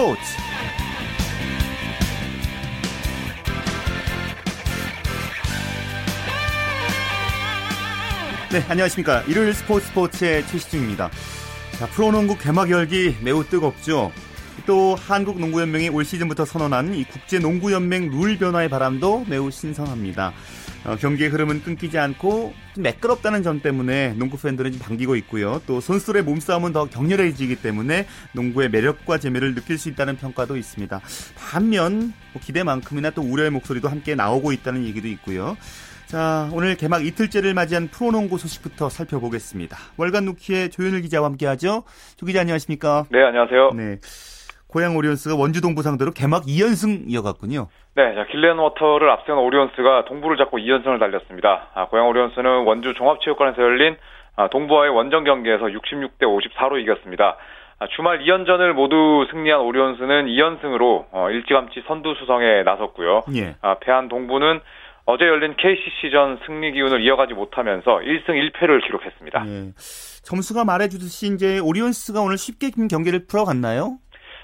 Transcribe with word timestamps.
스포츠. 0.00 0.22
네 8.50 8.64
안녕하십니까. 8.66 9.20
일요일 9.28 9.52
스포츠 9.52 9.88
스포츠의 9.88 10.46
최시중입니다. 10.46 11.10
자 11.78 11.86
프로농구 11.88 12.38
개막 12.38 12.70
열기 12.70 13.14
매우 13.20 13.44
뜨겁죠. 13.44 14.10
또 14.64 14.96
한국 14.98 15.38
농구연맹이 15.38 15.90
올 15.90 16.06
시즌부터 16.06 16.46
선언한 16.46 16.94
이 16.94 17.04
국제농구연맹 17.04 18.08
룰 18.10 18.38
변화의 18.38 18.70
바람도 18.70 19.26
매우 19.28 19.50
신선합니다. 19.50 20.32
어, 20.86 20.96
경기의 20.96 21.28
흐름은 21.28 21.62
끊기지 21.62 21.98
않고 21.98 22.54
매끄럽다는 22.78 23.42
점 23.42 23.60
때문에 23.60 24.14
농구 24.14 24.38
팬들은 24.38 24.72
좀 24.72 24.80
반기고 24.80 25.14
있고요. 25.16 25.60
또 25.66 25.80
선수들의 25.80 26.22
몸싸움은 26.22 26.72
더 26.72 26.86
격렬해지기 26.86 27.56
때문에 27.56 28.06
농구의 28.32 28.70
매력과 28.70 29.18
재미를 29.18 29.54
느낄 29.54 29.76
수 29.76 29.88
있다는 29.90 30.16
평가도 30.16 30.56
있습니다. 30.56 31.00
반면 31.36 32.14
뭐 32.32 32.42
기대만큼이나 32.42 33.10
또 33.10 33.22
우려의 33.22 33.50
목소리도 33.50 33.88
함께 33.88 34.14
나오고 34.14 34.52
있다는 34.52 34.84
얘기도 34.84 35.08
있고요. 35.08 35.56
자, 36.06 36.48
오늘 36.52 36.76
개막 36.76 37.06
이틀째를 37.06 37.54
맞이한 37.54 37.88
프로농구 37.88 38.38
소식부터 38.38 38.88
살펴보겠습니다. 38.88 39.76
월간 39.96 40.24
누키의 40.24 40.70
조현일 40.70 41.02
기자와 41.02 41.28
함께하죠. 41.28 41.84
조 42.16 42.26
기자 42.26 42.40
안녕하십니까? 42.40 43.06
네, 43.10 43.22
안녕하세요. 43.22 43.70
네. 43.76 43.98
고양 44.70 44.96
오리온스가 44.96 45.34
원주 45.36 45.60
동부 45.60 45.82
상대로 45.82 46.12
개막 46.12 46.44
2연승 46.44 47.04
이어갔군요. 47.08 47.68
네, 47.96 48.14
자, 48.14 48.24
길렌 48.26 48.56
워터를 48.58 49.10
앞세운 49.10 49.38
오리온스가 49.38 50.04
동부를 50.06 50.36
잡고 50.36 50.58
2연승을 50.58 50.98
달렸습니다. 50.98 51.68
아, 51.74 51.86
고양 51.86 52.08
오리온스는 52.08 52.64
원주 52.64 52.94
종합체육관에서 52.94 53.60
열린 53.60 53.96
아, 54.36 54.48
동부와의 54.48 54.90
원정 54.90 55.24
경기에서 55.24 55.66
66대 55.66 56.22
54로 56.22 56.80
이겼습니다. 56.80 57.36
아, 57.80 57.86
주말 57.96 58.20
2연전을 58.20 58.72
모두 58.72 59.26
승리한 59.30 59.60
오리온스는 59.60 60.26
2연승으로 60.26 61.06
어, 61.10 61.30
일찌감치 61.30 61.84
선두 61.88 62.14
수성에 62.14 62.62
나섰고요. 62.62 63.22
예. 63.36 63.56
아, 63.62 63.76
패한 63.80 64.08
동부는 64.08 64.60
어제 65.06 65.24
열린 65.24 65.56
KCC전 65.56 66.40
승리 66.46 66.72
기운을 66.72 67.02
이어가지 67.02 67.34
못하면서 67.34 67.98
1승 67.98 68.28
1패를 68.28 68.84
기록했습니다. 68.84 69.44
예. 69.46 69.72
점수가 70.22 70.64
말해주듯이 70.64 71.34
이제 71.34 71.58
오리온스가 71.58 72.20
오늘 72.20 72.38
쉽게 72.38 72.70
경기를 72.88 73.26
풀어갔나요? 73.26 73.98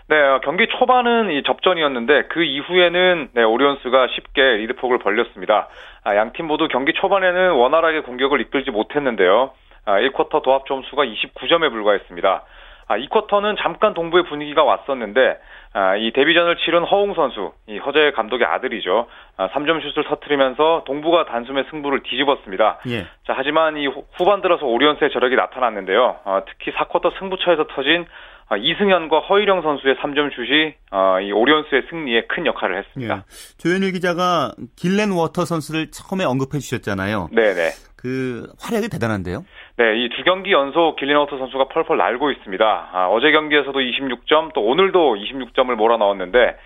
네, 0.08 0.16
어, 0.16 0.40
경기 0.44 0.68
초반은 0.68 1.32
이 1.32 1.42
접전이었는데 1.42 2.26
그 2.28 2.44
이후에는 2.44 3.30
네, 3.32 3.42
오리온스가 3.42 4.06
쉽게 4.14 4.40
리드폭을 4.58 4.98
벌렸습니다. 4.98 5.68
아, 6.04 6.14
양팀 6.14 6.46
모두 6.46 6.68
경기 6.68 6.92
초반에는 6.92 7.50
원활하게 7.52 8.00
공격을 8.00 8.40
이끌지 8.42 8.70
못했는데요. 8.70 9.50
아, 9.84 9.98
1쿼터 9.98 10.42
도합 10.42 10.66
점수가 10.66 11.04
29점에 11.04 11.70
불과했습니다. 11.70 12.42
아, 12.88 12.98
2쿼터는 12.98 13.56
잠깐 13.60 13.94
동부의 13.94 14.24
분위기가 14.26 14.62
왔었는데 14.62 15.40
아, 15.72 15.96
이 15.96 16.12
데뷔전을 16.12 16.56
치른 16.58 16.84
허웅 16.84 17.14
선수, 17.14 17.52
이 17.66 17.78
허재 17.78 18.12
감독의 18.12 18.46
아들이죠. 18.46 19.08
아, 19.36 19.48
3점 19.48 19.82
슛을 19.82 20.04
터트리면서 20.04 20.84
동부가 20.86 21.24
단숨에 21.24 21.64
승부를 21.70 22.04
뒤집었습니다. 22.04 22.78
예. 22.88 23.02
자, 23.26 23.34
하지만 23.36 23.76
이 23.76 23.88
후반 24.16 24.40
들어서 24.40 24.66
오리온스의 24.66 25.10
저력이 25.10 25.34
나타났는데요. 25.34 26.20
아, 26.24 26.42
특히 26.46 26.72
4쿼터 26.72 27.18
승부처에서 27.18 27.66
터진 27.74 28.06
아, 28.06 28.06
이승현과 28.54 29.20
허일영 29.20 29.62
선수의 29.62 29.96
3점 29.96 30.32
슛이 30.34 30.74
어, 30.92 31.18
이 31.20 31.32
오리온스의 31.32 31.82
승리에 31.90 32.26
큰 32.28 32.46
역할을 32.46 32.78
했습니다. 32.78 33.16
예. 33.16 33.20
조현일 33.58 33.92
기자가 33.92 34.52
길렌 34.76 35.10
워터 35.10 35.44
선수를 35.44 35.90
처음에 35.90 36.24
언급해 36.24 36.58
주셨잖아요. 36.60 37.28
네네. 37.32 37.70
그 37.96 38.46
활약이 38.60 38.88
대단한데요. 38.88 39.44
네, 39.78 39.96
이 40.04 40.08
두 40.10 40.22
경기 40.22 40.52
연속 40.52 40.94
길렌 40.96 41.16
워터 41.16 41.38
선수가 41.38 41.68
펄펄 41.68 41.96
날고 41.96 42.30
있습니다. 42.30 42.90
아, 42.92 43.08
어제 43.08 43.32
경기에서도 43.32 43.76
26점, 43.78 44.52
또 44.54 44.62
오늘도 44.62 45.16
26점을 45.16 45.74
몰아넣었는데 45.74 46.56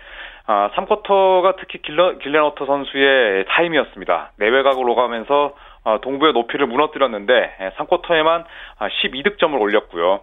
아, 0.45 0.69
3쿼터가 0.75 1.55
특히 1.59 1.81
길러, 1.81 2.17
길렌 2.19 2.43
워터 2.43 2.65
선수의 2.67 3.45
타임이었습니다. 3.47 4.33
내외곽 4.37 4.93
오가면서 4.95 5.55
어, 5.83 5.99
동부의 6.01 6.33
높이를 6.33 6.67
무너뜨렸는데 6.67 7.73
3쿼터에만 7.77 8.43
12득점을 8.79 9.59
올렸고요. 9.59 10.19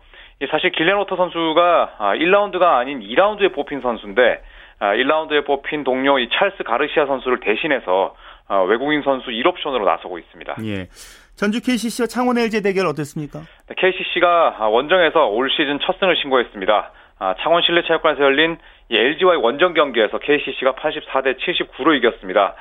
사실 0.47 0.71
길렌워터 0.71 1.16
선수가 1.16 1.97
1라운드가 1.99 2.62
아, 2.62 2.78
아닌 2.78 3.00
2라운드에 3.00 3.53
뽑힌 3.53 3.81
선수인데 3.81 4.41
1라운드에 4.81 5.43
아, 5.43 5.44
뽑힌 5.44 5.82
동료 5.82 6.19
이 6.19 6.28
찰스 6.31 6.62
가르시아 6.62 7.06
선수를 7.06 7.41
대신해서 7.41 8.15
아, 8.47 8.60
외국인 8.60 9.03
선수 9.03 9.31
1옵션으로 9.31 9.84
나서고 9.84 10.19
있습니다. 10.19 10.56
예. 10.65 10.87
전주 11.34 11.60
KCC와 11.60 12.06
창원 12.06 12.38
LG 12.38 12.62
대결 12.62 12.87
어땠습니까? 12.87 13.41
KCC가 13.76 14.69
원정에서 14.69 15.26
올 15.26 15.50
시즌 15.50 15.78
첫 15.81 15.99
승을 15.99 16.16
신고했습니다. 16.16 16.93
창원 17.43 17.62
실내체육관에서 17.62 18.22
열린 18.22 18.59
LG와의 18.91 19.41
원정 19.41 19.75
경기에서 19.75 20.19
KCC가 20.19 20.72
84대 20.75 21.37
79로 21.38 21.97
이겼습니다. 21.97 22.55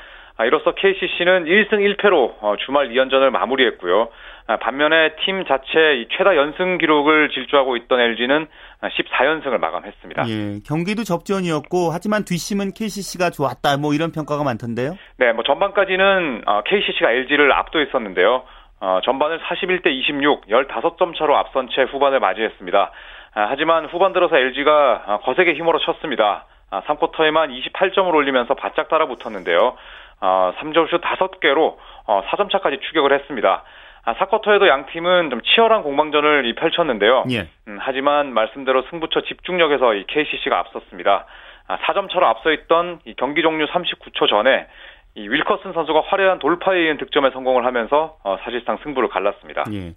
이로써 0.45 0.73
KCC는 0.75 1.45
1승 1.45 1.97
1패로 1.97 2.35
어, 2.41 2.55
주말 2.63 2.89
2연전을 2.89 3.31
마무리했고요. 3.31 4.09
반면에 4.55 5.15
팀 5.25 5.43
자체 5.45 6.07
최다 6.17 6.37
연승 6.37 6.77
기록을 6.77 7.29
질주하고 7.29 7.75
있던 7.77 7.99
LG는 7.99 8.47
14연승을 8.81 9.57
마감했습니다. 9.57 10.23
예, 10.29 10.59
경기도 10.65 11.03
접전이었고 11.03 11.89
하지만 11.91 12.23
뒷심은 12.23 12.71
KCC가 12.71 13.29
좋았다 13.29 13.77
뭐 13.77 13.93
이런 13.93 14.11
평가가 14.11 14.43
많던데요. 14.43 14.97
네, 15.17 15.33
뭐 15.33 15.43
전반까지는 15.43 16.43
KCC가 16.65 17.07
어, 17.07 17.11
LG를 17.11 17.51
압도했었는데요. 17.51 18.43
어, 18.79 18.99
전반을 19.03 19.39
41대 19.39 19.87
26, 19.87 20.47
15점 20.47 21.17
차로 21.17 21.35
앞선 21.35 21.67
채 21.69 21.83
후반을 21.83 22.19
맞이했습니다. 22.19 22.91
하지만 23.33 23.85
후반 23.85 24.13
들어서 24.13 24.35
LG가 24.35 25.19
거세게 25.23 25.53
힘으로 25.53 25.77
쳤습니다. 25.79 26.45
3쿼터에만 26.71 27.51
28점을 27.71 28.11
올리면서 28.13 28.55
바짝 28.55 28.89
따라붙었는데요. 28.89 29.75
어, 30.21 30.53
3점슛 30.57 31.01
5개로 31.01 31.75
어, 32.07 32.21
4점 32.29 32.51
차까지 32.51 32.79
추격을 32.87 33.13
했습니다. 33.13 33.63
아, 34.07 34.13
4쿼터에도 34.13 34.69
양 34.69 34.85
팀은 34.85 35.29
좀 35.29 35.41
치열한 35.41 35.84
공방전을 35.84 36.56
펼쳤는데요. 36.56 37.25
예. 37.29 37.50
음, 37.68 37.78
하지만 37.78 38.34
말씀대로 38.34 38.84
승부처 38.90 39.23
집중력에서 39.23 39.95
이 39.95 40.06
KCC가 40.07 40.57
앞섰습니다. 40.59 41.25
아, 41.68 41.78
4점 41.79 42.09
차로 42.09 42.25
앞서 42.25 42.53
있던 42.53 43.01
이 43.03 43.16
경기 43.18 43.41
종료 43.41 43.68
39초 43.68 44.29
전에 44.29 44.68
이 45.16 45.28
윌커슨 45.28 45.73
선수가 45.73 46.03
화려한 46.07 46.40
돌파에 46.40 46.78
의한 46.78 46.97
득점에 46.97 47.31
성공을 47.31 47.66
하면서 47.66 48.16
어, 48.23 48.38
사실상 48.45 48.78
승부를 48.81 49.09
갈랐습니다. 49.09 49.66
예. 49.73 49.91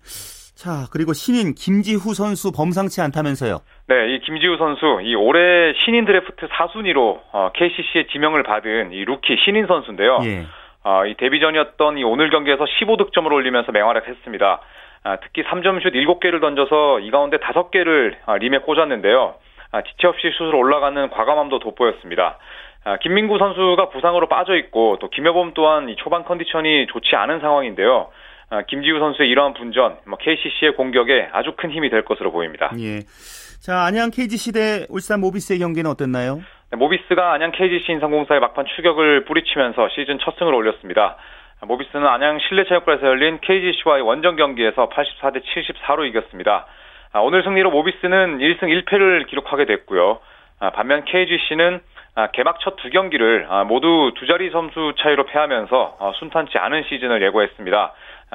자, 0.57 0.89
그리고 0.93 1.13
신인 1.13 1.55
김지후 1.55 2.13
선수 2.13 2.51
범상치 2.51 3.01
않다면서요? 3.01 3.61
네, 3.87 4.15
이 4.15 4.21
김지후 4.23 4.57
선수, 4.57 5.01
이 5.05 5.15
올해 5.15 5.73
신인 5.85 6.05
드래프트 6.05 6.49
4순위로 6.49 7.21
어, 7.31 7.53
KCC의 7.55 8.09
지명을 8.09 8.43
받은 8.43 8.91
이 8.91 9.05
루키 9.05 9.37
신인 9.45 9.69
선수인데요. 9.69 10.19
예. 10.25 10.47
어, 10.83 11.05
이 11.07 11.15
데뷔 11.15 11.41
전이었던 11.41 11.99
이 11.99 12.05
오늘 12.05 12.31
경기에서 12.31 12.65
15득점을 12.65 13.31
올리면서 13.31 13.73
맹활약했습니다. 13.73 14.61
아, 15.03 15.17
특히 15.17 15.43
3점슛 15.43 15.95
7개를 15.95 16.41
던져서 16.41 17.01
이 17.01 17.11
가운데 17.11 17.39
5개를 17.39 18.17
아, 18.27 18.37
림에 18.37 18.59
꽂았는데요. 18.59 19.35
아, 19.73 19.83
지체 19.83 20.07
없이 20.07 20.31
슛으로 20.37 20.59
올라가는 20.59 21.11
과감함도 21.11 21.59
돋보였습니다. 21.61 22.39
아, 22.85 22.97
김민구 22.99 23.39
선수가 23.39 23.91
부상으로 23.91 24.29
빠져 24.29 24.57
있고 24.57 24.99
또 25.01 25.11
김여범 25.11 25.53
또한 25.55 25.89
이 25.89 25.97
초반 25.97 26.25
컨디션이 26.25 26.87
좋지 26.87 27.15
않은 27.15 27.41
상황인데요. 27.41 28.09
아, 28.51 28.63
김지우 28.63 28.99
선수의 28.99 29.29
이러한 29.29 29.55
분전, 29.55 29.99
뭐 30.07 30.19
KCC의 30.19 30.75
공격에 30.75 31.29
아주 31.33 31.53
큰 31.57 31.71
힘이 31.71 31.89
될 31.89 32.05
것으로 32.05 32.33
보입니다. 32.33 32.73
예. 32.81 33.01
자, 33.61 33.85
안양 33.85 34.11
KGC 34.11 34.53
대 34.53 34.87
울산 34.89 35.21
모비스의 35.21 35.61
경기는 35.61 35.89
어땠나요? 35.89 36.41
네, 36.73 36.77
모비스가 36.77 37.33
안양 37.33 37.51
KGC 37.51 37.91
인상공사의 37.91 38.41
막판 38.41 38.65
추격을 38.65 39.25
뿌리치면서 39.25 39.89
시즌 39.89 40.21
첫 40.21 40.39
승을 40.39 40.55
올렸습니다. 40.55 41.17
모비스는 41.63 42.07
안양 42.07 42.39
실내체육관에서 42.39 43.09
열린 43.09 43.41
KGC와의 43.41 44.03
원정 44.03 44.37
경기에서 44.37 44.89
84대 44.89 45.43
74로 45.43 46.07
이겼습니다. 46.09 46.67
아, 47.13 47.19
오늘 47.19 47.43
승리로 47.43 47.73
모비스는 47.73 48.39
1승 48.39 48.63
1패를 48.63 49.27
기록하게 49.27 49.65
됐고요. 49.65 50.21
아, 50.61 50.71
반면 50.71 51.05
KGC는 51.07 51.81
개막 52.35 52.61
첫 52.61 52.77
두 52.77 52.89
경기를 52.91 53.49
모두 53.67 54.13
두 54.17 54.27
자리 54.27 54.53
점수 54.53 54.95
차이로 54.99 55.25
패하면서 55.25 55.97
어, 55.99 56.13
순탄치 56.21 56.57
않은 56.57 56.85
시즌을 56.85 57.21
예고했습니다. 57.23 57.93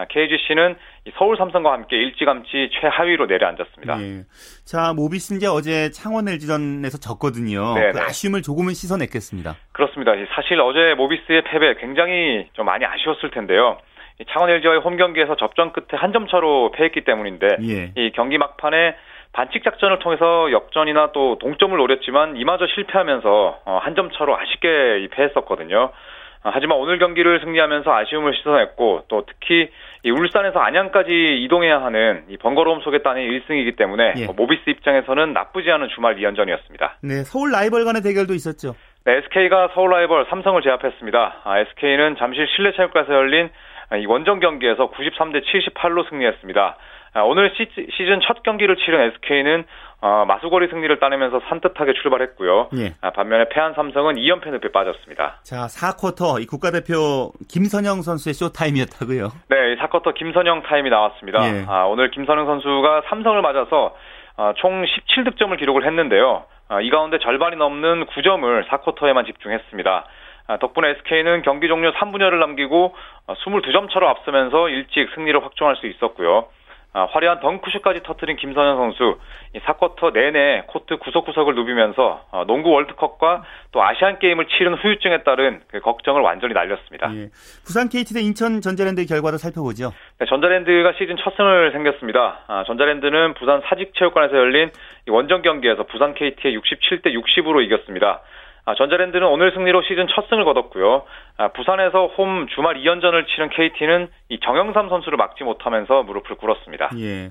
KGC는 0.09 0.73
아, 0.73 1.11
서울 1.17 1.37
삼성과 1.37 1.71
함께 1.71 1.95
일찌감치 1.95 2.69
최하위로 2.79 3.27
내려앉았습니다. 3.27 3.95
네. 3.97 4.23
자, 4.65 4.93
모비스 4.93 5.35
이제 5.35 5.47
어제 5.47 5.89
창원 5.91 6.27
LG전에서 6.27 6.97
졌거든요. 6.97 7.75
그 7.75 7.99
아쉬움을 8.01 8.41
조금은 8.41 8.73
씻어냈겠습니다. 8.73 9.55
그렇습니다. 9.71 10.11
사실 10.35 10.59
어제 10.59 10.93
모비스의 10.95 11.43
패배 11.43 11.75
굉장히 11.75 12.47
좀 12.53 12.65
많이 12.65 12.83
아쉬웠을 12.85 13.31
텐데요. 13.31 13.77
창원 14.31 14.49
LG와의 14.49 14.79
홈 14.81 14.97
경기에서 14.97 15.35
접전 15.35 15.71
끝에 15.73 15.87
한 15.99 16.11
점 16.13 16.27
차로 16.27 16.71
패했기 16.71 17.03
때문인데 17.03 17.57
예. 17.63 17.91
이 17.97 18.11
경기 18.15 18.37
막판에 18.37 18.95
반칙 19.33 19.65
작전을 19.65 19.99
통해서 19.99 20.49
역전이나 20.53 21.11
또 21.11 21.37
동점을 21.39 21.77
노렸지만 21.77 22.37
이마저 22.37 22.65
실패하면서 22.67 23.61
어, 23.65 23.79
한점 23.83 24.09
차로 24.11 24.37
아쉽게 24.39 25.09
패했었거든요. 25.11 25.91
하지만 26.51 26.77
오늘 26.77 26.99
경기를 26.99 27.39
승리하면서 27.39 27.91
아쉬움을 27.91 28.33
씻어냈고 28.35 29.05
또 29.07 29.25
특히 29.25 29.69
이 30.03 30.11
울산에서 30.11 30.59
안양까지 30.59 31.11
이동해야 31.43 31.81
하는 31.81 32.23
이 32.29 32.37
번거로움 32.37 32.81
속에 32.81 32.99
따는 32.99 33.23
1승이기 33.23 33.75
때문에 33.77 34.13
예. 34.17 34.27
모비스 34.27 34.69
입장에서는 34.69 35.33
나쁘지 35.33 35.71
않은 35.71 35.87
주말 35.95 36.17
2연전이었습니다. 36.17 36.91
네, 37.01 37.23
서울 37.23 37.51
라이벌 37.51 37.83
간의 37.85 38.03
대결도 38.03 38.35
있었죠. 38.35 38.75
네, 39.05 39.17
SK가 39.17 39.69
서울 39.73 39.89
라이벌 39.91 40.27
삼성을 40.29 40.61
제압했습니다. 40.61 41.41
아, 41.43 41.59
SK는 41.59 42.17
잠실 42.17 42.47
실내체육관에서 42.55 43.13
열린 43.13 43.49
이 43.99 44.05
원정 44.05 44.39
경기에서 44.39 44.91
93대 44.91 45.43
78로 45.43 46.07
승리했습니다. 46.09 46.77
아, 47.13 47.21
오늘 47.21 47.51
시즌 47.55 48.19
첫 48.21 48.43
경기를 48.43 48.75
치른 48.75 48.99
SK는 48.99 49.63
어, 50.05 50.23
마수거리 50.23 50.67
승리를 50.67 50.99
따내면서 50.99 51.41
산뜻하게 51.49 51.93
출발했고요. 51.93 52.69
예. 52.77 52.93
아, 53.01 53.09
반면에 53.09 53.49
패한 53.49 53.73
삼성은 53.73 54.17
2연패 54.17 54.51
늪에 54.51 54.71
빠졌습니다. 54.71 55.39
자, 55.41 55.65
4쿼터 55.65 56.39
이 56.39 56.45
국가대표 56.45 57.31
김선영 57.49 58.03
선수의 58.03 58.35
쇼타임이었다고요? 58.35 59.31
네, 59.49 59.75
4쿼터 59.77 60.13
김선영 60.13 60.61
타임이 60.61 60.91
나왔습니다. 60.91 61.41
예. 61.47 61.65
아, 61.67 61.85
오늘 61.85 62.11
김선영 62.11 62.45
선수가 62.45 63.01
삼성을 63.09 63.41
맞아서 63.41 63.95
어, 64.37 64.53
총 64.57 64.85
17득점을 64.85 65.57
기록을 65.57 65.87
했는데요. 65.87 66.43
어, 66.69 66.81
이 66.81 66.91
가운데 66.91 67.17
절반이 67.17 67.55
넘는 67.55 68.05
9점을 68.05 68.67
4쿼터에만 68.67 69.25
집중했습니다. 69.25 70.05
아, 70.45 70.57
덕분에 70.57 70.89
SK는 70.99 71.41
경기 71.41 71.67
종료 71.67 71.91
3분여를 71.93 72.37
남기고 72.37 72.93
22점 73.25 73.91
차로 73.91 74.07
앞서면서 74.07 74.69
일찍 74.69 75.09
승리를 75.15 75.43
확정할 75.43 75.77
수 75.77 75.87
있었고요. 75.87 76.45
아, 76.95 77.09
화려한 77.11 77.41
덩크슛까지 77.41 78.03
터트린 78.03 78.37
김선현 78.37 78.77
선수 78.77 79.19
이 79.53 79.59
4쿼터 79.59 80.13
내내 80.13 80.63
코트 80.67 80.95
구석구석을 80.97 81.53
누비면서 81.53 82.23
어, 82.31 82.45
농구 82.47 82.69
월드컵과 82.71 83.43
또 83.73 83.83
아시안 83.83 84.17
게임을 84.17 84.47
치른 84.47 84.75
후유증에 84.75 85.23
따른 85.23 85.59
그 85.67 85.81
걱정을 85.81 86.21
완전히 86.21 86.53
날렸습니다. 86.53 87.13
예. 87.13 87.27
부산 87.65 87.89
KT 87.89 88.13
대 88.13 88.21
인천 88.21 88.61
전자랜드 88.61 89.05
결과를 89.05 89.39
살펴보죠. 89.39 89.91
네, 90.19 90.25
전자랜드가 90.25 90.93
시즌 90.93 91.17
첫 91.17 91.35
승을 91.35 91.73
생겼습니다. 91.73 92.45
아, 92.47 92.63
전자랜드는 92.65 93.33
부산 93.33 93.61
사직체육관에서 93.67 94.37
열린 94.37 94.71
원정 95.09 95.41
경기에서 95.41 95.83
부산 95.83 96.13
KT의 96.13 96.57
67대 96.57 97.07
60으로 97.07 97.61
이겼습니다. 97.61 98.21
아, 98.65 98.73
전자랜드는 98.73 99.27
오늘 99.27 99.51
승리로 99.53 99.83
시즌 99.83 100.07
첫 100.07 100.27
승을 100.27 100.43
거뒀고요. 100.43 101.03
아, 101.37 101.49
부산에서 101.49 102.07
홈 102.07 102.47
주말 102.55 102.77
2연전을 102.77 103.27
치른 103.27 103.49
KT는 103.49 104.07
이 104.29 104.39
정영삼 104.39 104.89
선수를 104.89 105.17
막지 105.17 105.43
못하면서 105.43 106.01
무릎을 106.01 106.35
꿇었습니다. 106.37 106.89
예. 106.97 107.29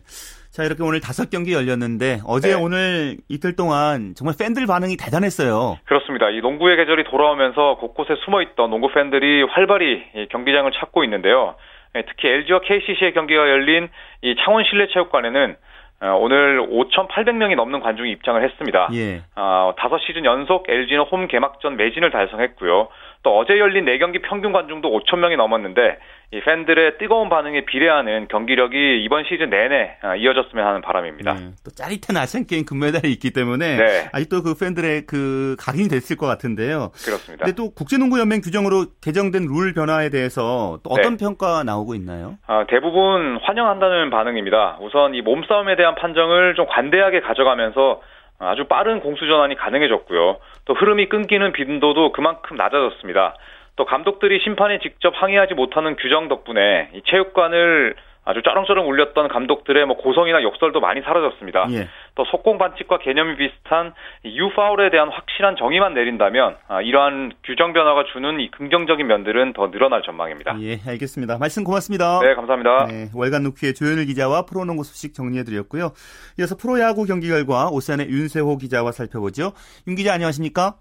자, 0.52 0.62
이렇게 0.62 0.84
오늘 0.84 1.00
다섯 1.00 1.30
경기 1.30 1.52
열렸는데 1.52 2.20
어제 2.24 2.50
네. 2.50 2.54
오늘 2.54 3.16
이틀 3.28 3.56
동안 3.56 4.14
정말 4.16 4.36
팬들 4.38 4.66
반응이 4.66 4.96
대단했어요. 4.96 5.78
그렇습니다. 5.84 6.30
이 6.30 6.40
농구의 6.40 6.76
계절이 6.76 7.02
돌아오면서 7.10 7.78
곳곳에 7.80 8.14
숨어 8.24 8.40
있던 8.42 8.70
농구 8.70 8.88
팬들이 8.92 9.42
활발히 9.42 10.28
경기장을 10.30 10.70
찾고 10.70 11.02
있는데요. 11.02 11.56
예, 11.96 12.02
특히 12.02 12.28
LG와 12.28 12.60
KCC의 12.60 13.12
경기가 13.14 13.40
열린 13.48 13.88
이 14.22 14.36
창원 14.44 14.62
실내체육관에는 14.64 15.56
어, 15.56 15.56
오늘 16.00 16.60
5,800명이 16.60 17.56
넘는 17.56 17.80
관중이 17.80 18.10
입장을 18.10 18.42
했습니다. 18.42 18.88
예. 18.92 19.22
어, 19.36 19.74
5시즌 19.78 20.24
연속 20.24 20.68
LG는 20.68 21.04
홈 21.04 21.26
개막전 21.28 21.76
매진을 21.76 22.10
달성했고요. 22.10 22.88
또 23.24 23.38
어제 23.38 23.58
열린 23.58 23.86
4경기 23.86 24.20
평균 24.22 24.52
관중도 24.52 24.88
5,000명이 24.90 25.36
넘었는데 25.36 25.98
이 26.32 26.40
팬들의 26.40 26.98
뜨거운 26.98 27.28
반응에 27.28 27.64
비례하는 27.64 28.28
경기력이 28.28 29.02
이번 29.02 29.24
시즌 29.24 29.50
내내 29.50 29.96
어, 30.02 30.14
이어졌으면 30.14 30.66
하는 30.66 30.82
바람입니다. 30.82 31.32
네, 31.32 31.40
또 31.64 31.70
짜릿한 31.70 32.16
아시안 32.16 32.46
게임 32.46 32.66
금메달이 32.66 33.10
있기 33.12 33.32
때문에 33.32 33.76
네. 33.76 34.08
아직도 34.12 34.42
그 34.42 34.54
팬들의 34.58 35.06
그 35.06 35.56
각인이 35.58 35.88
됐을 35.88 36.16
것 36.16 36.26
같은데요. 36.26 36.90
그렇습니다. 37.04 37.44
근데 37.44 37.56
또 37.56 37.70
국제농구연맹 37.70 38.42
규정으로 38.42 38.86
개정된 39.00 39.46
룰 39.46 39.72
변화에 39.72 40.10
대해서 40.10 40.78
또 40.82 40.90
어떤 40.90 41.16
네. 41.16 41.24
평가 41.24 41.64
나오고 41.64 41.94
있나요? 41.94 42.36
아, 42.46 42.66
대부분 42.68 43.38
환영한다는 43.42 44.10
반응입니다. 44.10 44.78
우선 44.82 45.14
이 45.14 45.22
몸싸움에 45.22 45.76
대한 45.76 45.94
판정을 45.94 46.56
좀 46.56 46.66
관대하게 46.66 47.20
가져가면서 47.20 48.02
아주 48.46 48.64
빠른 48.64 49.00
공수 49.00 49.26
전환이 49.26 49.54
가능해졌고요. 49.54 50.36
또 50.64 50.74
흐름이 50.74 51.08
끊기는 51.08 51.52
빈도도 51.52 52.12
그만큼 52.12 52.56
낮아졌습니다. 52.56 53.36
또 53.76 53.84
감독들이 53.84 54.40
심판에 54.40 54.78
직접 54.78 55.12
항의하지 55.16 55.54
못하는 55.54 55.96
규정 55.96 56.28
덕분에 56.28 56.90
이 56.94 57.02
체육관을 57.06 57.96
아주 58.24 58.42
쩌렁쩌렁 58.42 58.88
울렸던 58.88 59.28
감독들의 59.28 59.86
뭐 59.86 59.96
고성이나 59.96 60.42
욕설도 60.42 60.80
많이 60.80 61.02
사라졌습니다. 61.02 61.66
예. 61.72 61.88
또 62.14 62.24
속공 62.24 62.58
반칙과 62.58 62.98
개념이 62.98 63.36
비슷한 63.36 63.92
유파울에 64.24 64.90
대한 64.90 65.08
확실한 65.10 65.56
정의만 65.56 65.94
내린다면 65.94 66.56
아, 66.68 66.80
이러한 66.80 67.32
규정 67.44 67.72
변화가 67.72 68.04
주는 68.12 68.40
이 68.40 68.50
긍정적인 68.50 69.06
면들은 69.06 69.52
더 69.52 69.70
늘어날 69.70 70.02
전망입니다. 70.02 70.56
예, 70.60 70.78
알겠습니다. 70.86 71.38
말씀 71.38 71.64
고맙습니다. 71.64 72.20
네, 72.20 72.34
감사합니다. 72.34 72.86
네, 72.86 73.10
월간 73.14 73.42
루키의 73.42 73.74
조현일 73.74 74.06
기자와 74.06 74.46
프로농구 74.46 74.84
소식 74.84 75.12
정리해드렸고요. 75.14 75.92
이어서 76.38 76.56
프로야구 76.56 77.04
경기 77.04 77.28
결과 77.28 77.68
오산의 77.68 78.08
윤세호 78.08 78.56
기자와 78.58 78.92
살펴보죠. 78.92 79.52
윤 79.86 79.96
기자 79.96 80.14
안녕하십니까? 80.14 80.76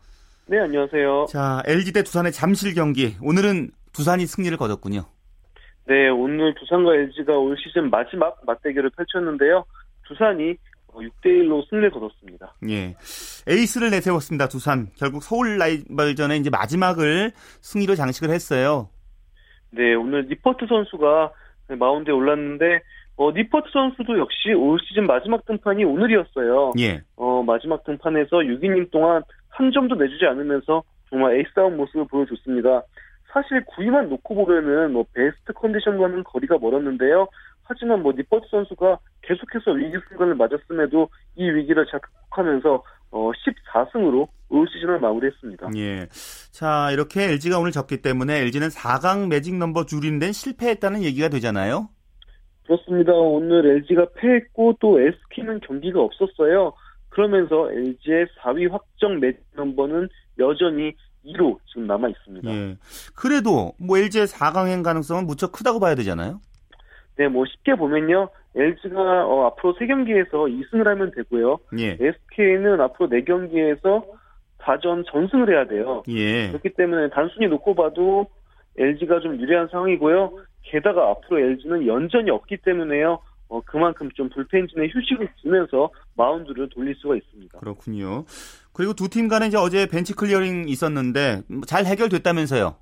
네, 0.45 0.59
안녕하세요. 0.59 1.27
자, 1.29 1.61
LG 1.65 1.93
대 1.93 2.03
두산의 2.03 2.31
잠실 2.31 2.73
경기. 2.73 3.15
오늘은 3.21 3.69
두산이 3.93 4.25
승리를 4.25 4.57
거뒀군요. 4.57 5.05
네, 5.85 6.07
오늘 6.09 6.53
두산과 6.55 6.95
LG가 6.95 7.37
올 7.37 7.57
시즌 7.57 7.89
마지막 7.89 8.39
맞대결을 8.45 8.91
펼쳤는데요. 8.91 9.65
두산이 10.07 10.55
6대1로 10.93 11.67
승리를 11.69 11.91
거뒀습니다. 11.91 12.53
예. 12.69 12.95
에이스를 13.47 13.89
내세웠습니다, 13.89 14.47
두산. 14.47 14.87
결국 14.97 15.23
서울 15.23 15.57
라이벌전에 15.57 16.37
이제 16.37 16.49
마지막을 16.49 17.31
승리로 17.35 17.95
장식을 17.95 18.29
했어요. 18.29 18.89
네, 19.71 19.95
오늘 19.95 20.27
니퍼트 20.27 20.67
선수가 20.67 21.31
마운드에 21.79 22.13
올랐는데, 22.13 22.81
어, 23.15 23.31
니퍼트 23.31 23.69
선수도 23.71 24.17
역시 24.19 24.53
올 24.53 24.79
시즌 24.87 25.05
마지막 25.05 25.45
등판이 25.45 25.83
오늘이었어요. 25.83 26.73
예. 26.79 27.01
어, 27.15 27.43
마지막 27.43 27.83
등판에서 27.83 28.37
6이닝 28.37 28.91
동안 28.91 29.23
한 29.49 29.71
점도 29.71 29.95
내주지 29.95 30.25
않으면서 30.25 30.83
정말 31.09 31.37
에이스다운 31.37 31.77
모습을 31.77 32.07
보여줬습니다. 32.07 32.83
사실 33.33 33.65
구위만 33.65 34.09
놓고 34.09 34.35
보면은 34.35 34.93
뭐 34.93 35.05
베스트 35.11 35.53
컨디션과는 35.53 36.23
거리가 36.23 36.59
멀었는데요. 36.59 37.27
하지만 37.63 38.03
뭐 38.03 38.13
니퍼트 38.15 38.45
선수가 38.49 38.99
계속해서 39.23 39.71
위기 39.71 39.97
순간을 40.07 40.35
맞았음에도 40.35 41.09
이 41.35 41.49
위기를 41.49 41.85
잘 41.89 41.99
극복하면서 41.99 42.83
어 43.11 43.31
14승으로 43.31 44.27
올 44.49 44.67
시즌을 44.67 44.99
마무리했습니다. 44.99 45.71
예. 45.77 46.07
자, 46.51 46.91
이렇게 46.91 47.23
LG가 47.23 47.59
오늘 47.59 47.71
졌기 47.71 48.01
때문에 48.01 48.39
LG는 48.41 48.67
4강 48.67 49.29
매직 49.29 49.55
넘버 49.55 49.85
줄이는데 49.85 50.31
실패했다는 50.31 51.03
얘기가 51.03 51.29
되잖아요. 51.29 51.89
그렇습니다. 52.65 53.13
오늘 53.13 53.65
LG가 53.65 54.07
패했고 54.15 54.77
또 54.79 54.99
SK는 54.99 55.61
경기가 55.61 56.01
없었어요. 56.01 56.73
그러면서 57.09 57.71
LG의 57.71 58.27
4위 58.41 58.71
확정 58.71 59.19
매직 59.19 59.41
넘버는 59.55 60.09
여전히 60.39 60.93
2로 61.25 61.57
지금 61.67 61.87
남아 61.87 62.09
있습니다. 62.09 62.51
예. 62.51 62.77
그래도 63.15 63.73
뭐 63.77 63.97
LG의 63.97 64.27
4강행 64.27 64.83
가능성은 64.83 65.25
무척 65.25 65.51
크다고 65.51 65.79
봐야 65.79 65.95
되잖아요. 65.95 66.39
네, 67.15 67.27
뭐 67.27 67.45
쉽게 67.45 67.75
보면요. 67.75 68.29
LG가 68.55 69.25
어, 69.25 69.47
앞으로 69.47 69.75
3경기에서 69.75 70.31
2승을 70.31 70.85
하면 70.85 71.11
되고요. 71.15 71.59
예. 71.79 71.97
SK는 71.99 72.81
앞으로 72.81 73.09
4경기에서 73.09 74.05
4전 74.59 75.03
전승을 75.11 75.49
해야 75.49 75.67
돼요. 75.67 76.03
예. 76.07 76.47
그렇기 76.49 76.69
때문에 76.75 77.09
단순히 77.09 77.47
놓고 77.47 77.75
봐도 77.75 78.27
LG가 78.77 79.19
좀 79.19 79.39
유리한 79.39 79.67
상황이고요. 79.69 80.37
게다가 80.63 81.09
앞으로 81.11 81.39
LG는 81.39 81.87
연전이 81.87 82.29
없기 82.31 82.57
때문에요. 82.57 83.19
어, 83.49 83.61
그만큼 83.65 84.09
좀 84.15 84.29
불펜진에 84.29 84.87
휴식을 84.87 85.29
주면서 85.41 85.91
마운드를 86.15 86.69
돌릴 86.69 86.95
수가 86.95 87.15
있습니다. 87.15 87.59
그렇군요. 87.59 88.25
그리고 88.73 88.93
두 88.93 89.07
팀 89.07 89.27
간에 89.27 89.47
이제 89.47 89.57
어제 89.57 89.85
벤치 89.87 90.13
클리어링 90.13 90.67
있었는데 90.67 91.43
잘 91.67 91.85
해결됐다면서요? 91.85 92.75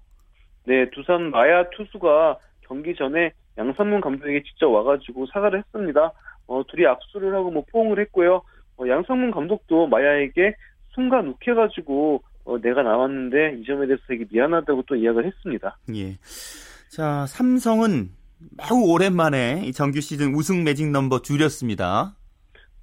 네, 0.68 0.90
두산 0.92 1.32
마야 1.32 1.70
투수가 1.76 2.38
경기 2.68 2.96
전에 2.96 3.32
양상문 3.58 4.00
감독에게 4.02 4.44
직접 4.44 4.70
와가지고 4.70 5.28
사과를 5.34 5.60
했습니다. 5.60 6.12
어, 6.48 6.64
둘이 6.70 6.86
악수를 6.88 7.34
하고 7.36 7.52
뭐 7.52 7.64
포옹을 7.72 8.00
했고요. 8.00 8.42
어, 8.78 8.88
양상문 8.88 9.32
감독도 9.32 9.88
마야에게 9.88 10.56
순간 10.94 11.28
욱해가지고 11.28 12.24
어, 12.46 12.58
내가 12.60 12.82
나왔는데 12.84 13.58
이 13.60 13.64
점에 13.66 13.86
대해서 13.86 14.02
되게 14.08 14.26
미안하다고 14.32 14.84
또 14.88 14.96
이야기를 14.96 15.26
했습니다. 15.28 15.78
예. 15.96 16.18
자, 16.90 17.26
삼성은 17.28 18.10
매우 18.58 18.92
오랜만에 18.92 19.72
정규 19.72 20.02
시즌 20.02 20.34
우승 20.34 20.64
매직 20.64 20.90
넘버 20.90 21.22
줄였습니다. 21.22 22.16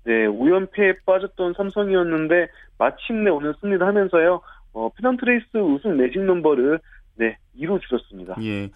네, 0.08 0.24
5연패에 0.24 1.00
빠졌던 1.04 1.52
삼성이었는데 1.54 2.48
마침내 2.78 3.28
오늘 3.28 3.52
승리를 3.60 3.86
하면서요. 3.86 4.40
어, 4.72 4.88
페넌트레이스 4.96 5.58
우승 5.58 5.98
매직 5.98 6.22
넘버를 6.22 6.80
네, 7.16 7.36
2로 7.58 7.78
줄였습니다. 7.82 8.36
예. 8.42 8.70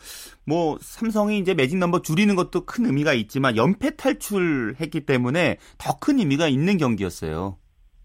뭐 0.46 0.76
삼성이 0.78 1.38
이제 1.38 1.54
매직 1.54 1.78
넘버 1.78 2.02
줄이는 2.02 2.36
것도 2.36 2.66
큰 2.66 2.84
의미가 2.84 3.14
있지만 3.14 3.56
연패 3.56 3.96
탈출했기 3.96 5.06
때문에 5.06 5.56
더 5.78 5.98
큰 5.98 6.18
의미가 6.18 6.48
있는 6.48 6.76
경기였어요. 6.76 7.56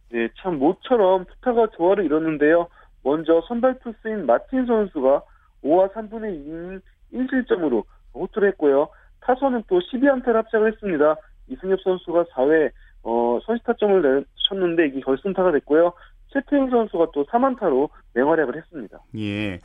네, 0.10 0.30
참 0.42 0.58
모처럼 0.60 1.26
투타가 1.26 1.68
조화를 1.76 2.06
이뤘는데요. 2.06 2.70
먼저 3.04 3.42
선발 3.50 3.80
투수인 3.80 4.26
마틴 4.26 4.66
선수가 4.66 5.22
5와 5.66 5.92
3분의 5.94 6.46
2인 6.48 6.82
1실점으로 7.14 7.84
호투를 8.14 8.50
했고요. 8.52 8.88
타선은 9.20 9.64
또 9.68 9.80
12안타를 9.82 10.34
합작을 10.34 10.72
했습니다. 10.72 11.16
이승엽 11.50 11.82
선수가 11.82 12.26
4회 12.26 12.72
어, 13.08 13.40
선시타점을 13.46 14.02
내셨는데 14.02 14.88
이게 14.88 15.00
결승타가 15.00 15.54
됐고요. 15.54 15.94
최태인 16.28 16.70
선수가 16.70 17.08
또 17.14 17.26
3안타로 17.28 17.90
맹활약을 18.14 18.58
했습니다. 18.58 19.00
예. 19.18 19.60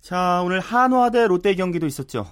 자, 0.00 0.42
오늘 0.44 0.60
한화 0.60 1.10
대 1.10 1.26
롯데 1.26 1.54
경기도 1.56 1.86
있었죠. 1.86 2.24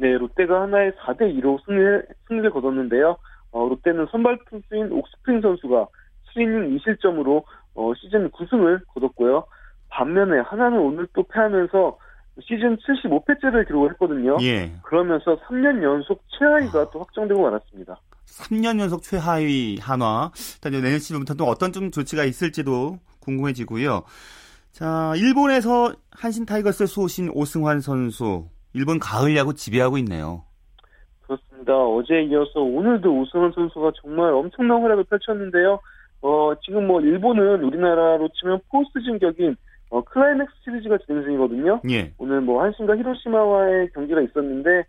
네, 0.00 0.18
롯데가 0.18 0.62
하나의 0.62 0.90
4대 0.92 1.32
2로 1.38 1.64
승리를, 1.64 2.06
승리를 2.26 2.50
거뒀는데요. 2.50 3.16
어, 3.52 3.68
롯데는 3.68 4.08
선발 4.10 4.40
투수인 4.50 4.90
옥스프링 4.90 5.40
선수가 5.40 5.86
7이닝 6.34 6.76
2실점으로 6.80 7.44
어, 7.76 7.92
시즌 7.94 8.28
9승을 8.32 8.84
거뒀고요. 8.88 9.44
반면에 9.88 10.40
한화는 10.40 10.80
오늘 10.80 11.06
또 11.12 11.22
패하면서 11.22 11.96
시즌 12.42 12.76
75패째를 12.78 13.68
기록을 13.68 13.92
했거든요. 13.92 14.36
예. 14.42 14.72
그러면서 14.82 15.36
3년 15.42 15.80
연속 15.84 16.24
최하위가 16.36 16.80
아. 16.80 16.90
또 16.90 16.98
확정되고 16.98 17.40
말았습니다. 17.40 18.00
3년 18.26 18.80
연속 18.80 19.02
최하위 19.02 19.78
한화. 19.80 20.30
일단 20.56 20.72
내년 20.82 20.98
시즌부터 20.98 21.34
또 21.34 21.44
어떤 21.44 21.72
좀 21.72 21.90
조치가 21.90 22.24
있을지도 22.24 22.98
궁금해지고요. 23.20 24.02
자, 24.72 25.12
일본에서 25.16 25.94
한신 26.10 26.46
타이거스 26.46 26.86
소속 26.86 27.30
오승환 27.32 27.80
선수. 27.80 28.48
일본 28.72 28.98
가을 28.98 29.36
야구 29.36 29.54
지배하고 29.54 29.98
있네요. 29.98 30.44
그렇습니다. 31.22 31.76
어제 31.76 32.22
이어서 32.24 32.60
오늘도 32.60 33.20
오승환 33.20 33.52
선수가 33.52 33.92
정말 34.02 34.32
엄청난 34.32 34.82
활약을 34.82 35.04
펼쳤는데요. 35.04 35.78
어, 36.22 36.52
지금 36.64 36.86
뭐 36.86 37.00
일본은 37.00 37.62
우리나라로 37.62 38.28
치면 38.34 38.60
포스트 38.70 39.00
시즌 39.02 39.18
격인 39.18 39.56
어, 39.90 40.02
클라이맥스 40.02 40.52
시리즈가 40.64 40.98
진행 41.06 41.22
중이거든요. 41.22 41.80
예. 41.90 42.12
오늘 42.18 42.40
뭐 42.40 42.62
한신과 42.62 42.96
히로시마와의 42.96 43.90
경기가 43.94 44.20
있었는데 44.22 44.84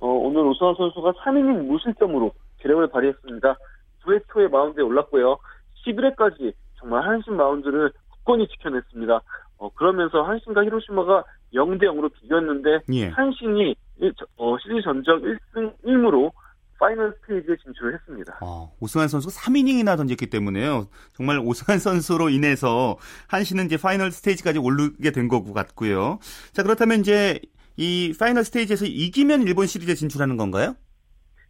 어, 0.00 0.08
오늘 0.08 0.46
오승환 0.46 0.74
선수가 0.76 1.12
3이닝 1.12 1.66
무실점으로 1.66 2.32
위력을 2.60 2.86
발휘했습니다. 2.88 3.56
9회 4.04 4.22
초에 4.32 4.48
마운드에 4.48 4.82
올랐고요. 4.82 5.38
11회까지 5.86 6.52
정말 6.78 7.06
한신 7.06 7.36
마운드를 7.36 7.92
굳건히 8.10 8.46
지켜냈습니다. 8.48 9.20
어, 9.58 9.68
그러면서 9.74 10.22
한신과 10.22 10.64
히로시마가 10.64 11.24
0대 11.54 11.84
0으로 11.84 12.12
비겼는데 12.12 12.80
예. 12.92 13.08
한신이 13.08 13.74
일, 14.00 14.14
어, 14.36 14.56
시리즈 14.58 14.82
전적 14.82 15.22
1승 15.22 15.74
1무로 15.84 16.30
파이널 16.78 17.12
스테이지에 17.22 17.56
진출을 17.64 17.94
했습니다. 17.94 18.38
아, 18.40 18.68
오승환 18.80 19.08
선수 19.08 19.28
3이닝이나 19.28 19.96
던졌기 19.96 20.30
때문에요. 20.30 20.86
정말 21.12 21.40
오승환 21.40 21.80
선수로 21.80 22.28
인해서 22.28 22.96
한신은 23.26 23.66
이제 23.66 23.76
파이널 23.76 24.12
스테이지까지 24.12 24.60
오르게 24.60 25.10
된 25.10 25.26
거고 25.26 25.52
같고요. 25.52 26.20
자, 26.52 26.62
그렇다면 26.62 27.00
이제 27.00 27.40
이 27.76 28.14
파이널 28.18 28.44
스테이지에서 28.44 28.86
이기면 28.86 29.42
일본 29.42 29.66
시리즈에 29.66 29.94
진출하는 29.94 30.36
건가요? 30.36 30.74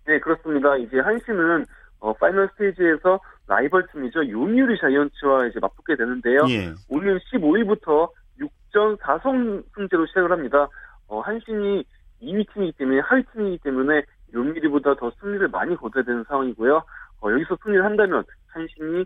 네, 0.08 0.18
그렇습니다. 0.20 0.74
이제 0.78 0.98
한신은 1.00 1.66
어, 2.00 2.14
파이널 2.14 2.48
스테이지에서 2.52 3.20
라이벌 3.46 3.88
팀이죠. 3.92 4.26
요미우리 4.26 4.78
자이언츠와 4.80 5.48
이제 5.48 5.58
맞붙게 5.60 5.96
되는데요. 5.96 6.40
예. 6.48 6.72
오늘 6.88 7.20
15일부터 7.30 8.08
6전 8.40 8.98
4성 9.00 9.62
승제로 9.74 10.06
시작을 10.06 10.32
합니다. 10.32 10.66
어, 11.08 11.20
한신이 11.20 11.84
2위 12.22 12.54
팀이기 12.54 12.78
때문에 12.78 13.00
하위 13.00 13.22
팀이기 13.34 13.58
때문에 13.58 14.02
요미우리보다 14.32 14.94
더 14.94 15.12
승리를 15.20 15.46
많이 15.48 15.76
거둬야 15.76 16.02
되는 16.02 16.24
상황이고요. 16.26 16.82
어, 17.20 17.30
여기서 17.30 17.58
승리를 17.62 17.84
한다면 17.84 18.24
한신이 18.46 19.04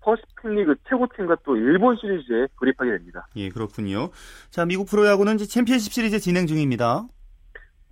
퍼시픽리그 0.00 0.74
최고팀과 0.86 1.36
또 1.44 1.56
일본 1.56 1.96
시리즈에 1.96 2.46
돌입하게 2.58 2.90
됩니다. 2.90 3.26
예, 3.36 3.48
그렇군요. 3.48 4.10
자, 4.50 4.66
미국 4.66 4.88
프로야구는 4.90 5.36
이제 5.36 5.46
챔피언십 5.46 5.92
시리즈 5.92 6.18
진행 6.18 6.46
중입니다. 6.46 7.06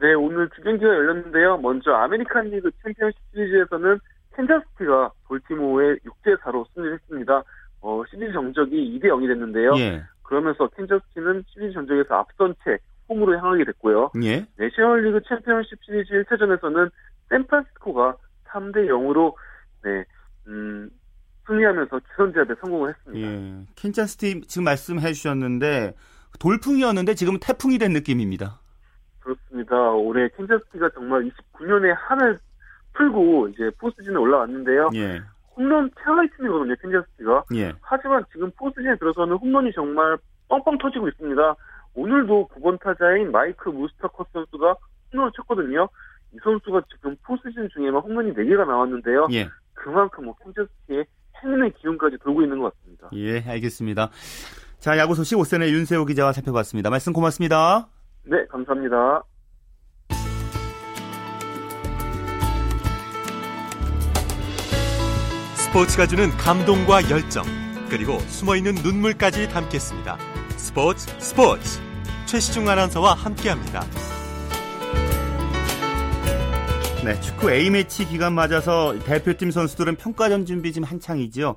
네, 0.01 0.15
오늘 0.15 0.49
두 0.49 0.63
경기가 0.63 0.89
열렸는데요. 0.89 1.59
먼저 1.59 1.93
아메리칸 1.93 2.47
리그 2.47 2.71
챔피언십 2.83 3.19
시리즈에서는 3.33 4.01
캔자스시티가 4.35 5.13
볼티모어에 5.27 5.99
6대 5.99 6.41
4로 6.41 6.65
승리했습니다. 6.75 7.43
어, 7.83 8.03
시리즈 8.11 8.33
전적이 8.33 8.99
2대 8.99 9.09
0이 9.09 9.27
됐는데요. 9.27 9.73
예. 9.77 10.03
그러면서 10.23 10.69
캔자스시티는 10.69 11.45
시리즈 11.49 11.75
전적에서 11.75 12.15
앞선 12.15 12.55
채 12.65 12.79
홈으로 13.11 13.37
향하게 13.37 13.65
됐고요. 13.65 14.13
예. 14.23 14.47
내셔널리그 14.57 15.21
챔피언십 15.29 15.79
시리즈 15.85 16.13
1차전에서는 16.13 16.91
샌프란시스코가 17.29 18.17
3대 18.49 18.89
0으로 18.89 19.35
네, 19.85 20.05
음, 20.47 20.89
승리하면서 21.47 21.99
기선제압에 21.99 22.55
성공을 22.61 22.95
했습니다. 22.95 23.29
예. 23.29 23.67
캔자스시티 23.77 24.43
지금 24.43 24.65
말씀해 24.65 25.13
주셨는데 25.13 25.95
돌풍이었는데 26.39 27.15
지금은 27.15 27.41
태풍이 27.41 27.79
된 27.79 27.93
느낌입니다. 27.93 28.61
그렇습니다. 29.21 29.77
올해 29.93 30.29
캔자스시티가 30.37 30.91
정말 30.91 31.23
29년의 31.25 31.95
한을 31.97 32.39
풀고 32.95 33.49
이제 33.49 33.71
포스트시즌에 33.79 34.17
올라왔는데요. 34.17 34.91
예. 34.95 35.21
홈런 35.57 35.91
최하위 36.03 36.29
팀이거든요, 36.37 36.75
캔자스시티가. 36.81 37.45
예. 37.55 37.73
하지만 37.81 38.25
지금 38.33 38.51
포스트시즌에 38.57 38.97
들어서는 38.97 39.37
홈런이 39.37 39.73
정말 39.73 40.17
뻥뻥 40.49 40.79
터지고 40.79 41.09
있습니다. 41.09 41.57
오늘도 41.95 42.49
9번 42.55 42.81
타자인 42.81 43.31
마이크 43.31 43.69
무스타커 43.69 44.27
선수가 44.33 44.77
홈런을 45.13 45.33
쳤거든요. 45.37 45.89
이 46.33 46.39
선수가 46.43 46.83
지금 46.93 47.17
포스트진 47.25 47.69
중에만 47.73 48.01
홈런이 48.01 48.33
4개가 48.35 48.67
나왔는데요. 48.67 49.29
예. 49.33 49.49
그만큼 49.75 50.27
뭐 50.27 50.35
캔자스티의 50.45 51.05
행운의 51.43 51.73
기운까지 51.75 52.19
돌고 52.19 52.43
있는 52.43 52.59
것 52.61 52.73
같습니다. 52.75 53.09
예, 53.15 53.43
알겠습니다. 53.49 54.11
자, 54.79 54.99
야구 54.99 55.15
소식 55.15 55.39
오센의 55.39 55.73
윤세호 55.73 56.05
기자와 56.07 56.33
살펴봤습니다. 56.33 56.91
말씀 56.91 57.13
고맙습니다. 57.13 57.89
네, 58.31 58.47
감사합니다. 58.47 59.25
스포츠가 65.57 66.07
주는 66.07 66.31
감동과 66.31 67.11
열정, 67.11 67.45
그리고 67.91 68.21
숨어있는 68.21 68.75
눈물까지 68.85 69.49
담겠습니다. 69.49 70.17
스포츠 70.57 71.09
스포츠 71.19 71.81
최시중 72.27 72.69
아나운서와 72.69 73.15
함께합니다. 73.15 73.83
네, 77.05 77.21
축구 77.21 77.51
A매치 77.51 78.07
기간 78.07 78.35
맞아서 78.35 78.97
대표팀 79.01 79.51
선수들은 79.51 79.97
평가전 79.97 80.47
준비 80.47 80.73
지금 80.73 80.87
한창이죠. 80.87 81.57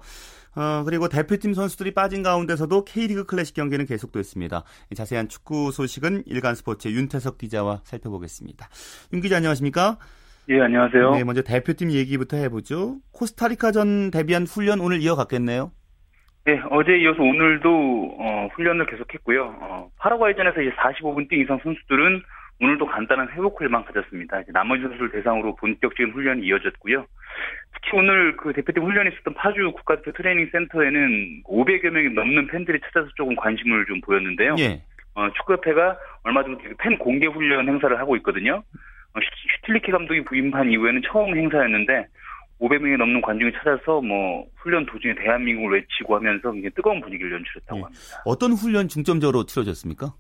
어, 0.56 0.84
그리고 0.86 1.08
대표팀 1.08 1.54
선수들이 1.54 1.94
빠진 1.94 2.24
가운데서도 2.24 2.86
K리그 2.86 3.26
클래식 3.26 3.56
경기는 3.56 3.86
계속됐습니다. 3.86 4.64
자세한 4.96 5.28
축구 5.28 5.72
소식은 5.72 6.24
일간 6.26 6.56
스포츠의 6.56 6.96
윤태석 6.96 7.38
기자와 7.38 7.82
살펴보겠습니다. 7.84 8.68
윤 9.14 9.22
기자 9.22 9.38
안녕하십니까? 9.38 9.98
예, 10.50 10.60
안녕하세요. 10.60 11.12
네, 11.12 11.24
먼저 11.24 11.42
대표팀 11.42 11.92
얘기부터 11.92 12.38
해보죠. 12.38 12.98
코스타리카전 13.14 14.12
대비한 14.12 14.44
훈련 14.44 14.82
오늘 14.82 15.02
이어갔겠네요? 15.02 15.72
네, 16.46 16.62
어제 16.70 16.98
이어서 16.98 17.22
오늘도 17.22 18.18
어, 18.20 18.50
훈련을 18.54 18.86
계속했고요. 18.88 19.58
어, 19.62 19.90
파라과이전에서 19.98 20.62
이제 20.62 20.72
45분 20.76 21.30
뛰 21.30 21.40
이상 21.40 21.58
선수들은 21.64 22.22
오늘도 22.62 22.86
간단한 22.86 23.30
회복 23.32 23.58
훈련만 23.58 23.86
가졌습니다. 23.86 24.42
이제 24.42 24.52
나머지 24.52 24.84
선수를 24.84 25.12
대상으로 25.12 25.56
본격적인 25.56 26.14
훈련이 26.14 26.46
이어졌고요. 26.46 27.06
특히 27.84 27.98
오늘 27.98 28.36
그 28.38 28.54
대표팀 28.54 28.84
훈련이 28.84 29.10
있었던 29.14 29.34
파주 29.34 29.72
국가대표 29.74 30.12
트레이닝 30.14 30.50
센터에는 30.52 31.44
500여 31.46 31.90
명이 31.90 32.14
넘는 32.14 32.48
팬들이 32.48 32.80
찾아서 32.82 33.10
조금 33.16 33.36
관심을 33.36 33.86
좀 33.86 34.00
보였는데요. 34.02 34.56
예. 34.60 34.82
어, 35.16 35.30
축구협회가 35.38 35.98
얼마 36.24 36.44
전에 36.44 36.56
그 36.58 36.75
팬 36.75 36.98
공개 36.98 37.28
훈련 37.28 37.68
행사를 37.68 37.98
하고 38.00 38.16
있거든요. 38.18 38.64
어, 39.14 39.20
슈틸리케 39.62 39.92
감독이 39.92 40.24
부임한 40.24 40.72
이후에는 40.72 41.02
처음 41.12 41.36
행사였는데 41.36 42.08
500명이 42.60 42.98
넘는 42.98 43.22
관중이 43.22 43.52
찾아서 43.54 44.02
뭐 44.02 44.46
훈련 44.56 44.86
도중에 44.86 45.16
대한민국을 45.16 45.80
외치고 45.80 46.16
하면서 46.16 46.52
굉장히 46.52 46.74
뜨거운 46.74 47.02
분위기를 47.02 47.34
연출했다고 47.34 47.78
예. 47.78 47.82
합니다. 47.82 48.02
어떤 48.26 48.54
훈련 48.54 48.88
중점적으로 48.88 49.46
치러졌습니까? 49.46 50.14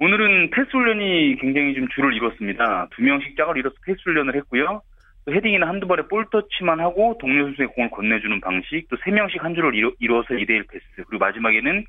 오늘은 0.00 0.50
패스 0.50 0.68
훈련이 0.72 1.36
굉장히 1.40 1.74
좀 1.74 1.86
주를 1.94 2.12
이뤘습니다. 2.14 2.88
두 2.90 3.02
명씩 3.02 3.36
짝을 3.36 3.56
이뤄서 3.58 3.76
패스 3.86 4.00
훈련을 4.04 4.34
했고요. 4.36 4.82
또 5.24 5.32
헤딩이나 5.32 5.68
한두 5.68 5.86
번의 5.86 6.02
볼 6.08 6.26
터치만 6.30 6.80
하고 6.80 7.16
동료 7.20 7.44
선수의 7.44 7.68
공을 7.68 7.90
건네주는 7.90 8.40
방식, 8.40 8.88
또 8.88 9.01
세 9.01 9.10
명씩 9.10 9.42
한 9.42 9.54
줄을 9.54 9.74
이뤄, 9.74 9.92
이뤄서 10.00 10.34
2대1 10.34 10.68
패스, 10.68 10.84
그리고 10.96 11.18
마지막에는 11.18 11.84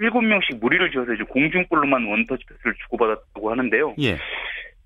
7명씩 0.00 0.60
무리를 0.60 0.90
지어서 0.90 1.14
이제 1.14 1.24
공중볼로만 1.24 2.06
원터치 2.06 2.44
패스를 2.46 2.74
주고받았다고 2.82 3.50
하는데요. 3.50 3.94
예. 4.00 4.18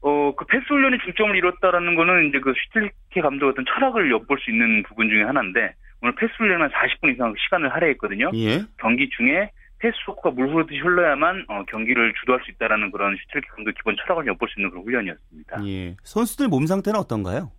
어, 0.02 0.32
그 0.34 0.46
패스 0.46 0.64
훈련이 0.68 0.98
중점을 1.04 1.36
이뤘다라는 1.36 1.94
거는 1.94 2.28
이제 2.28 2.40
그 2.40 2.54
슈틸리케 2.56 3.20
감독 3.20 3.48
어떤 3.48 3.64
철학을 3.66 4.10
엿볼 4.10 4.38
수 4.40 4.50
있는 4.50 4.82
부분 4.84 5.10
중에 5.10 5.24
하나인데, 5.24 5.74
오늘 6.00 6.14
패스 6.14 6.32
훈련은 6.38 6.68
40분 6.68 7.12
이상 7.12 7.34
시간을 7.36 7.74
할애했거든요. 7.74 8.30
예. 8.34 8.62
경기 8.78 9.10
중에 9.10 9.50
패스 9.78 9.94
워크가 10.06 10.30
물 10.30 10.48
흐르듯이 10.48 10.78
흘러야만 10.78 11.44
어, 11.48 11.64
경기를 11.64 12.14
주도할 12.20 12.40
수 12.44 12.50
있다라는 12.52 12.90
그런 12.90 13.16
슈틸리케 13.16 13.48
감독 13.48 13.72
기본 13.72 13.96
철학을 13.96 14.26
엿볼 14.28 14.48
수 14.48 14.60
있는 14.60 14.70
그런 14.70 14.84
훈련이었습니다. 14.84 15.66
예. 15.66 15.96
선수들 16.02 16.48
몸 16.48 16.66
상태는 16.66 16.98
어떤가요? 16.98 17.50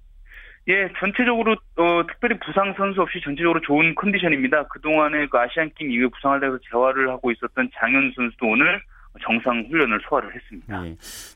예, 0.67 0.87
전체적으로 0.99 1.53
어, 1.75 2.05
특별히 2.07 2.37
부상 2.39 2.73
선수 2.77 3.01
없이 3.01 3.19
전체적으로 3.23 3.59
좋은 3.61 3.95
컨디션입니다. 3.95 4.67
그동안에 4.67 5.27
그 5.27 5.37
아시안 5.37 5.71
게임 5.75 5.91
이후에 5.91 6.07
부상을 6.07 6.39
당해서 6.39 6.59
재활을 6.69 7.09
하고 7.09 7.31
있었던 7.31 7.69
장현 7.79 8.13
선수도 8.15 8.47
오늘 8.47 8.81
정상 9.23 9.65
훈련을 9.69 9.99
소화를 10.07 10.33
했습니다. 10.33 10.81
네. 10.83 10.95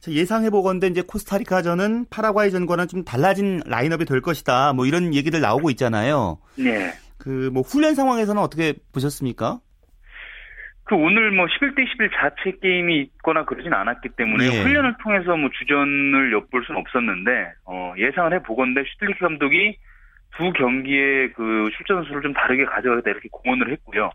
예상해 0.09 0.49
보건데 0.49 0.87
이제 0.87 1.01
코스타리카전은 1.01 2.05
파라과이전과는 2.09 2.87
좀 2.87 3.03
달라진 3.03 3.61
라인업이 3.65 4.05
될 4.05 4.21
것이다. 4.21 4.73
뭐 4.73 4.85
이런 4.85 5.13
얘기들 5.13 5.41
나오고 5.41 5.69
있잖아요. 5.71 6.37
네. 6.57 6.93
그 7.17 7.49
뭐 7.51 7.63
훈련 7.63 7.95
상황에서는 7.95 8.41
어떻게 8.41 8.75
보셨습니까? 8.93 9.59
그 10.85 10.95
오늘 10.95 11.31
뭐 11.31 11.47
11대 11.47 11.87
11 11.87 12.11
자체 12.11 12.57
게임이 12.61 13.01
있거나 13.01 13.43
그러진 13.43 13.73
않았기 13.73 14.09
때문에 14.09 14.45
예. 14.45 14.61
훈련을 14.61 14.95
통해서 15.01 15.35
뭐 15.35 15.49
주전을 15.49 16.31
엿볼 16.31 16.63
수는 16.63 16.79
없었는데 16.79 17.53
어, 17.65 17.93
예상을 17.97 18.33
해 18.33 18.39
보건데 18.43 18.83
슈틸리키 18.83 19.19
감독이 19.19 19.77
두 20.37 20.53
경기의 20.53 21.33
그 21.33 21.69
출전 21.75 22.03
수를 22.03 22.21
좀 22.21 22.33
다르게 22.33 22.65
가져가겠다 22.65 23.09
이렇게 23.09 23.29
공언을 23.31 23.71
했고요. 23.71 24.11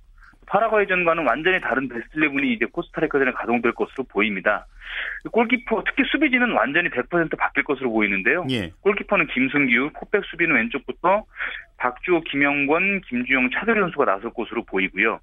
파라과이전과는 0.47 1.27
완전히 1.27 1.61
다른 1.61 1.89
베스트 1.89 2.19
11이 2.19 2.57
이제 2.57 2.67
코스타리카전에 2.67 3.33
가동될 3.33 3.73
것으로 3.73 4.05
보입니다. 4.05 4.67
골키퍼 5.31 5.85
특히 5.87 6.03
수비진은 6.11 6.53
완전히 6.53 6.89
100% 6.89 7.37
바뀔 7.37 7.65
것으로 7.65 7.93
보이는데요. 7.93 8.47
예. 8.51 8.71
골키퍼는 8.81 9.29
김승규, 9.29 9.91
포백 9.95 10.25
수비는 10.25 10.55
왼쪽부터 10.57 11.25
박주호, 11.79 12.23
김영권, 12.23 13.03
김주영, 13.03 13.51
차도리 13.55 13.81
선수가 13.81 14.05
나설 14.05 14.31
것으로 14.33 14.65
보이고요. 14.65 15.21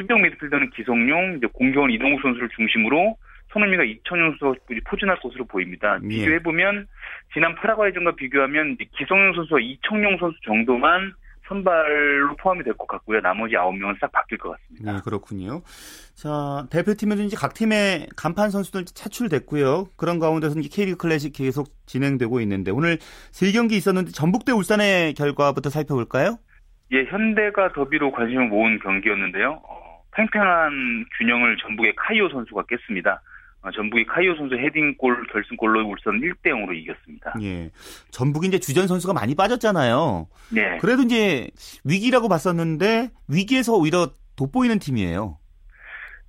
수비형 0.00 0.22
미드필더는 0.22 0.70
기성용, 0.70 1.36
이제 1.36 1.46
공격은 1.52 1.90
이동욱 1.90 2.20
선수를 2.22 2.48
중심으로 2.56 3.16
손흥민과 3.52 3.84
이천용 3.84 4.36
선수가 4.38 4.64
포진할 4.86 5.18
것으로 5.20 5.44
보입니다. 5.44 5.98
예. 6.04 6.08
비교해보면 6.08 6.86
지난 7.34 7.54
파라과이전과 7.56 8.14
비교하면 8.16 8.76
기성용 8.96 9.34
선수와 9.34 9.60
이청용 9.60 10.16
선수 10.18 10.36
정도만 10.44 11.12
선발로 11.48 12.36
포함이 12.36 12.62
될 12.62 12.72
것 12.74 12.86
같고요. 12.86 13.20
나머지 13.20 13.56
9명은 13.56 13.98
싹 14.00 14.12
바뀔 14.12 14.38
것 14.38 14.50
같습니다. 14.52 14.92
네, 14.92 15.00
그렇군요. 15.04 15.62
자, 16.14 16.64
대표팀에도 16.70 17.22
이제 17.22 17.36
각 17.36 17.54
팀의 17.54 18.06
간판 18.16 18.50
선수들 18.50 18.84
차출됐고요. 18.84 19.88
그런 19.96 20.20
가운데서 20.20 20.60
이제 20.60 20.68
K리그 20.70 20.96
클래식 20.96 21.32
계속 21.34 21.66
진행되고 21.86 22.40
있는데 22.42 22.70
오늘 22.70 22.98
세 23.32 23.50
경기 23.50 23.76
있었는데 23.76 24.12
전북대 24.12 24.52
울산의 24.52 25.14
결과부터 25.14 25.70
살펴볼까요? 25.70 26.38
예, 26.92 27.04
현대가 27.04 27.72
더비로 27.72 28.12
관심을 28.12 28.46
모은 28.46 28.78
경기였는데요. 28.78 29.60
어, 29.64 29.89
팽팽한 30.20 31.06
균형을 31.18 31.56
전북의 31.58 31.94
카이오 31.96 32.28
선수가 32.28 32.64
깼습니다. 32.68 33.22
어, 33.62 33.70
전북이 33.70 34.04
카이오 34.06 34.36
선수 34.36 34.54
헤딩골 34.54 35.26
결승골로 35.32 35.86
울산 35.86 36.20
1대 36.20 36.46
0으로 36.46 36.74
이겼습니다. 36.74 37.34
예. 37.42 37.70
전북이 38.10 38.48
이제 38.48 38.58
주전 38.58 38.86
선수가 38.86 39.12
많이 39.12 39.34
빠졌잖아요. 39.34 40.28
네. 40.54 40.78
그래도 40.78 41.02
이제 41.02 41.48
위기라고 41.84 42.28
봤었는데 42.28 43.10
위기에서 43.28 43.74
오히려 43.74 44.08
돋보이는 44.36 44.78
팀이에요. 44.78 45.38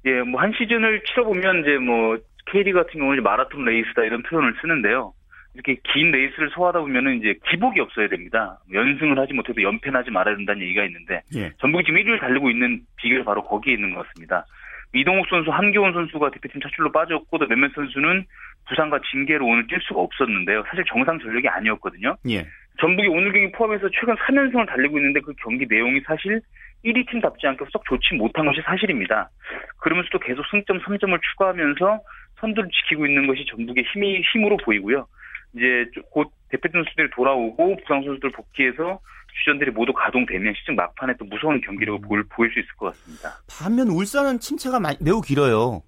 예, 0.05 0.21
뭐 0.23 0.41
한 0.41 0.51
시즌을 0.57 1.03
치러보면 1.05 1.61
이제 1.61 1.77
뭐 1.77 2.17
K리그 2.51 2.77
같은 2.83 2.99
경우는 2.99 3.23
마라톤 3.23 3.63
레이스다 3.63 4.03
이런 4.03 4.23
표현을 4.23 4.55
쓰는데요. 4.61 5.13
이렇게 5.53 5.77
긴 5.83 6.11
레이스를 6.11 6.49
소화하다 6.51 6.79
보면은 6.79 7.19
이제 7.19 7.35
기복이 7.49 7.79
없어야 7.79 8.07
됩니다. 8.07 8.59
연승을 8.71 9.19
하지 9.19 9.33
못해도 9.33 9.61
연패하지 9.61 10.11
말아야 10.11 10.35
된다는 10.37 10.61
얘기가 10.63 10.83
있는데 10.85 11.21
예. 11.35 11.51
전북이 11.59 11.83
지금 11.83 11.99
1위를 11.99 12.19
달리고 12.19 12.49
있는 12.49 12.81
비결이 12.97 13.23
바로 13.25 13.43
거기에 13.43 13.73
있는 13.73 13.93
것 13.93 14.07
같습니다. 14.07 14.45
이동욱 14.93 15.25
선수, 15.29 15.51
한기원 15.51 15.93
선수가 15.93 16.31
대표팀 16.31 16.61
차출로 16.61 16.91
빠졌고 16.91 17.37
또 17.37 17.47
몇몇 17.47 17.71
선수는 17.73 18.25
부상과 18.67 18.99
징계로 19.11 19.45
오늘 19.45 19.67
뛸 19.67 19.79
수가 19.81 20.01
없었는데요. 20.01 20.63
사실 20.69 20.83
정상 20.87 21.19
전력이 21.19 21.47
아니었거든요. 21.47 22.15
예. 22.29 22.45
전북이 22.79 23.07
오늘 23.07 23.31
경기 23.31 23.51
포함해서 23.51 23.89
최근 23.99 24.15
3연승을 24.15 24.67
달리고 24.67 24.97
있는데 24.97 25.19
그 25.21 25.33
경기 25.41 25.65
내용이 25.69 26.01
사실 26.05 26.41
1위 26.83 27.09
팀답지 27.09 27.45
않게 27.47 27.65
썩 27.71 27.83
좋지 27.85 28.15
못한 28.15 28.45
것이 28.45 28.61
사실입니다. 28.61 29.29
그러면서도 29.77 30.19
계속 30.19 30.43
승점 30.49 30.79
3점을 30.79 31.19
추가하면서 31.21 32.01
선두를 32.39 32.69
지키고 32.69 33.05
있는 33.05 33.27
것이 33.27 33.45
전북의 33.45 33.83
힘이 33.93 34.21
힘으로 34.33 34.57
보이고요. 34.57 35.05
이제 35.55 35.85
곧 36.11 36.31
대표팀 36.49 36.83
선수들이 36.83 37.09
돌아오고 37.15 37.77
부상 37.77 38.03
선수들 38.03 38.31
복귀해서 38.31 38.99
주전들이 39.39 39.71
모두 39.71 39.93
가동되면 39.93 40.53
시즌 40.55 40.75
막판에 40.75 41.13
또 41.17 41.25
무서운 41.25 41.61
경기력을 41.61 41.99
음. 41.99 42.07
보일, 42.07 42.23
보일 42.29 42.51
수 42.51 42.59
있을 42.59 42.69
것 42.75 42.87
같습니다. 42.87 43.29
반면 43.49 43.87
울산은 43.87 44.39
침체가 44.39 44.79
매우 44.99 45.21
길어요. 45.21 45.83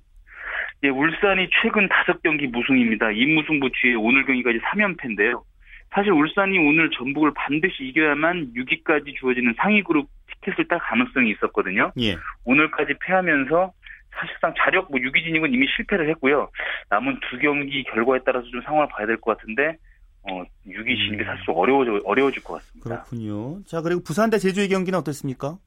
예, 0.84 0.90
울산이 0.90 1.50
최근 1.62 1.88
다섯 1.88 2.22
경기 2.24 2.48
무승입니다. 2.48 3.12
임무승부 3.12 3.70
뒤에 3.82 3.96
오늘 3.96 4.26
경기까지 4.26 4.60
3연패인데요. 4.60 5.44
사실 5.94 6.12
울산이 6.12 6.58
오늘 6.58 6.90
전북을 6.92 7.34
반드시 7.36 7.84
이겨야만 7.84 8.54
6위까지 8.54 9.16
주어지는 9.18 9.54
상위 9.58 9.84
그룹 9.84 10.10
티켓을 10.42 10.68
딸 10.68 10.80
가능성이 10.80 11.32
있었거든요. 11.32 11.92
예. 12.00 12.18
오늘까지 12.46 12.96
패하면서 13.00 13.72
사실상 14.20 14.54
자력 14.58 14.90
뭐 14.92 15.00
6위 15.00 15.24
진입은 15.24 15.54
이미 15.54 15.68
실패를 15.76 16.10
했고요. 16.12 16.50
남은 16.90 17.20
두 17.30 17.38
경기 17.40 17.84
결과에 17.84 18.20
따라서 18.26 18.46
좀 18.48 18.62
상황을 18.62 18.88
봐야 18.90 19.06
될 19.08 19.18
것 19.18 19.38
같은데 19.38 19.78
어, 20.24 20.44
6위 20.68 20.96
진입이 20.96 21.24
음. 21.24 21.26
사실 21.26 21.44
어려워져, 21.50 22.00
어려워질 22.06 22.44
것 22.44 22.54
같습니다. 22.56 22.90
그렇군요. 22.90 23.62
자, 23.66 23.82
그리고 23.82 24.02
부산 24.04 24.30
대 24.30 24.38
제주의 24.38 24.70
경기는 24.70 24.98
어떻습니까? 24.98 25.58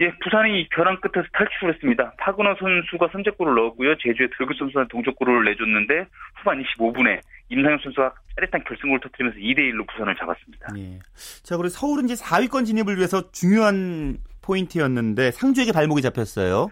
예, 0.00 0.10
부산이 0.24 0.66
벼랑 0.70 0.98
끝에서 1.02 1.28
탈출을 1.34 1.74
했습니다. 1.74 2.14
파그너 2.18 2.56
선수가 2.58 3.10
선제골을 3.12 3.54
넣었고요. 3.54 3.96
제주의 3.98 4.30
들그 4.36 4.54
선수가 4.58 4.88
동족골을 4.88 5.44
내줬는데 5.44 6.06
후반 6.38 6.62
25분에 6.64 7.20
임상현 7.50 7.80
선수가 7.82 8.14
짜릿한 8.36 8.64
결승골을 8.64 9.00
터뜨리면서 9.00 9.38
2대1로 9.38 9.86
부산을 9.92 10.16
잡았습니다. 10.16 10.68
예. 10.78 10.98
자, 11.42 11.56
그리고 11.58 11.68
서울은 11.68 12.06
이제 12.06 12.14
4위권 12.14 12.64
진입을 12.64 12.96
위해서 12.96 13.30
중요한 13.30 14.16
포인트였는데 14.40 15.32
상주에게 15.32 15.72
발목이 15.72 16.00
잡혔어요. 16.02 16.68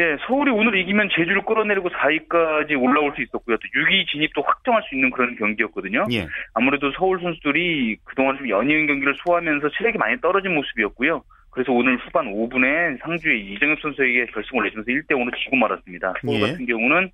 예, 0.00 0.16
서울이 0.26 0.50
오늘 0.50 0.76
이기면 0.78 1.10
제주를 1.14 1.44
끌어내리고 1.44 1.90
4위까지 1.90 2.80
올라올 2.80 3.12
수 3.14 3.22
있었고요. 3.22 3.56
또 3.58 3.62
6위 3.62 4.06
진입도 4.10 4.40
확정할 4.40 4.82
수 4.88 4.94
있는 4.94 5.10
그런 5.10 5.36
경기였거든요. 5.36 6.06
예. 6.12 6.26
아무래도 6.54 6.90
서울 6.92 7.20
선수들이 7.20 7.98
그동안 8.04 8.38
좀 8.38 8.48
연이은 8.48 8.86
경기를 8.86 9.14
소화하면서 9.24 9.68
체력이 9.76 9.98
많이 9.98 10.18
떨어진 10.22 10.54
모습이었고요. 10.54 11.22
그래서 11.50 11.72
오늘 11.72 11.98
후반 11.98 12.32
5분에 12.32 12.98
상주의 13.02 13.44
이정엽 13.52 13.80
선수에게 13.82 14.26
결승을 14.26 14.64
내주면서 14.64 14.90
1대 14.90 15.08
5로 15.10 15.36
지고 15.44 15.56
말았습니다. 15.56 16.14
서울 16.22 16.36
예. 16.36 16.40
같은 16.52 16.64
경우는 16.64 17.10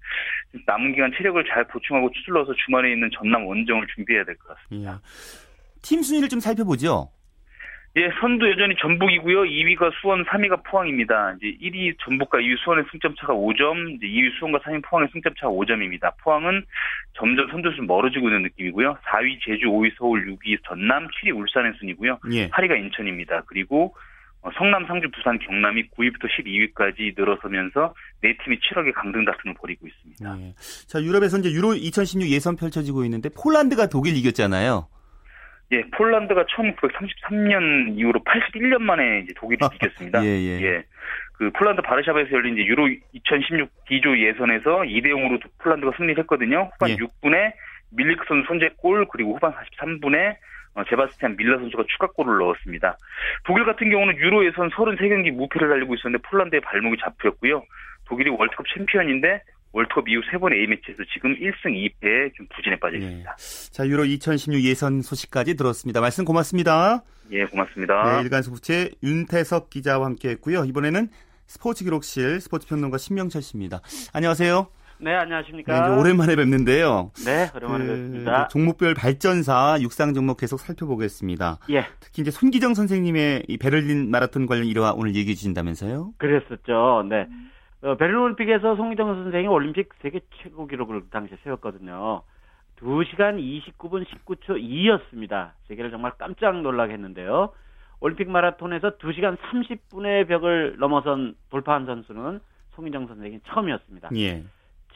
남은 0.66 0.92
기간 0.94 1.10
체력을 1.16 1.42
잘 1.52 1.64
보충하고 1.64 2.10
추슬러서 2.12 2.52
주말에 2.64 2.92
있는 2.92 3.10
전남 3.18 3.44
원정을 3.46 3.84
준비해야 3.96 4.24
될 4.24 4.36
것 4.36 4.54
같습니다. 4.54 4.92
예. 4.92 5.80
팀 5.82 6.02
순위를 6.02 6.28
좀 6.28 6.38
살펴보죠. 6.38 7.08
예, 7.96 8.10
선두 8.20 8.50
여전히 8.50 8.74
전북이고요. 8.78 9.44
2위가 9.44 9.90
수원, 10.00 10.22
3위가 10.26 10.62
포항입니다. 10.64 11.34
이제 11.38 11.56
1위 11.62 11.96
전북과 12.04 12.38
2위 12.38 12.58
수원의 12.62 12.84
승점 12.92 13.14
차가 13.18 13.32
5점, 13.32 13.96
이제 13.96 14.06
2위 14.06 14.38
수원과 14.38 14.58
3위 14.58 14.84
포항의 14.84 15.08
승점 15.12 15.32
차가 15.40 15.50
5점입니다. 15.50 16.12
포항은 16.22 16.62
점점 17.14 17.48
선두에서 17.50 17.82
멀어지고 17.82 18.28
있는 18.28 18.42
느낌이고요. 18.42 18.98
4위 19.02 19.38
제주, 19.42 19.66
5위 19.68 19.92
서울, 19.96 20.26
6위 20.26 20.58
전남, 20.68 21.08
7위 21.08 21.34
울산의 21.34 21.72
순이고요. 21.78 22.18
예. 22.32 22.50
8위가 22.50 22.78
인천입니다. 22.78 23.44
그리고 23.46 23.94
어, 24.42 24.50
성남, 24.58 24.86
상주, 24.86 25.10
부산, 25.10 25.38
경남이 25.38 25.88
9위부터 25.96 26.28
12위까지 26.28 27.16
늘어서면서 27.16 27.94
네 28.20 28.36
팀이 28.44 28.58
7억의 28.58 28.92
강등 28.94 29.24
다툼을 29.24 29.56
벌이고 29.58 29.86
있습니다. 29.86 30.40
예. 30.42 30.54
자, 30.86 31.02
유럽에서 31.02 31.38
이제 31.38 31.50
유로 31.50 31.74
2016 31.74 32.28
예선 32.30 32.56
펼쳐지고 32.56 33.04
있는데 33.06 33.30
폴란드가 33.30 33.88
독일 33.88 34.16
이겼잖아요. 34.16 34.86
예, 35.72 35.82
폴란드가 35.90 36.44
1933년 36.44 37.98
이후로 37.98 38.20
81년 38.20 38.82
만에 38.82 39.20
이제 39.20 39.32
독일이 39.36 39.58
아, 39.64 39.68
이겼습니다. 39.74 40.24
예, 40.24 40.28
예. 40.28 40.62
예. 40.62 40.84
그 41.32 41.50
폴란드 41.50 41.82
바르샤바에서 41.82 42.30
열린 42.30 42.54
이제 42.54 42.64
유로 42.64 42.88
2016 43.12 43.68
D조 43.86 44.18
예선에서 44.18 44.82
2대 44.82 45.06
0으로 45.06 45.40
폴란드가 45.58 45.92
승리를 45.96 46.22
했거든요. 46.22 46.70
후반 46.74 46.90
예. 46.90 46.96
6분에 46.96 47.52
밀리크 47.90 48.24
선수 48.26 48.46
선제골 48.48 49.06
그리고 49.10 49.34
후반 49.34 49.52
43분에 49.52 50.36
어, 50.74 50.84
제바스티안 50.84 51.36
밀라 51.36 51.58
선수가 51.58 51.84
추가골을 51.88 52.38
넣었습니다. 52.38 52.98
독일 53.44 53.64
같은 53.64 53.90
경우는 53.90 54.18
유로 54.18 54.44
예선 54.46 54.68
33경기 54.70 55.30
무패를 55.32 55.68
달리고 55.68 55.94
있었는데 55.94 56.22
폴란드의 56.28 56.60
발목이 56.60 56.98
잡혔고요. 57.02 57.62
독일이 58.04 58.30
월드컵 58.30 58.66
챔피언인데 58.74 59.42
월드컵 59.76 60.08
이후 60.08 60.22
세 60.30 60.38
번의 60.38 60.58
A매치에서 60.60 61.02
지금 61.12 61.34
1승 61.34 61.66
2패에 61.66 62.34
좀 62.34 62.46
부진에 62.54 62.78
빠져 62.78 62.96
있습니다. 62.96 63.36
네. 63.36 63.70
자, 63.72 63.86
유로 63.86 64.06
2016 64.06 64.64
예선 64.64 65.02
소식까지 65.02 65.54
들었습니다. 65.54 66.00
말씀 66.00 66.24
고맙습니다. 66.24 67.02
예, 67.30 67.44
고맙습니다. 67.44 68.16
네, 68.16 68.22
일간 68.22 68.40
스포츠의 68.40 68.92
윤태석 69.02 69.68
기자와 69.68 70.06
함께 70.06 70.30
했고요. 70.30 70.64
이번에는 70.64 71.08
스포츠 71.46 71.84
기록실 71.84 72.40
스포츠 72.40 72.66
평론가 72.66 72.96
신명철 72.96 73.42
씨입니다. 73.42 73.82
안녕하세요. 74.14 74.66
네, 74.98 75.14
안녕하십니까. 75.14 75.88
네, 75.90 76.00
오랜만에 76.00 76.36
뵙는데요. 76.36 77.12
네, 77.26 77.50
오랜만에 77.54 77.84
그, 77.84 77.90
뵙습니다. 77.90 78.48
종목별 78.48 78.94
발전사 78.94 79.76
육상 79.82 80.14
종목 80.14 80.38
계속 80.38 80.58
살펴보겠습니다. 80.58 81.58
예. 81.68 81.84
특히 82.00 82.22
이제 82.22 82.30
손기정 82.30 82.72
선생님의 82.72 83.44
이 83.46 83.58
베를린 83.58 84.10
마라톤 84.10 84.46
관련 84.46 84.64
일화 84.64 84.94
오늘 84.96 85.14
얘기해 85.14 85.34
주신다면서요? 85.34 86.14
그랬었죠. 86.16 87.04
네. 87.10 87.26
어, 87.86 87.94
베를린 87.94 88.20
올림픽에서 88.20 88.74
송희정 88.74 89.14
선생이 89.22 89.46
올림픽 89.46 89.90
세계 90.02 90.20
최고 90.42 90.66
기록을 90.66 91.02
그 91.02 91.08
당시에 91.10 91.38
세웠거든요. 91.44 92.22
2시간 92.80 93.38
29분 93.38 94.04
19초 94.04 94.60
2였습니다. 94.60 95.52
세계를 95.68 95.92
정말 95.92 96.12
깜짝 96.18 96.60
놀라게 96.62 96.94
했는데요. 96.94 97.52
올림픽 98.00 98.28
마라톤에서 98.28 98.98
2시간 98.98 99.36
30분의 99.36 100.26
벽을 100.26 100.76
넘어선 100.80 101.36
돌파한 101.50 101.86
선수는 101.86 102.40
송희정 102.70 103.06
선생이 103.06 103.40
처음이었습니다. 103.46 104.10
예. 104.16 104.42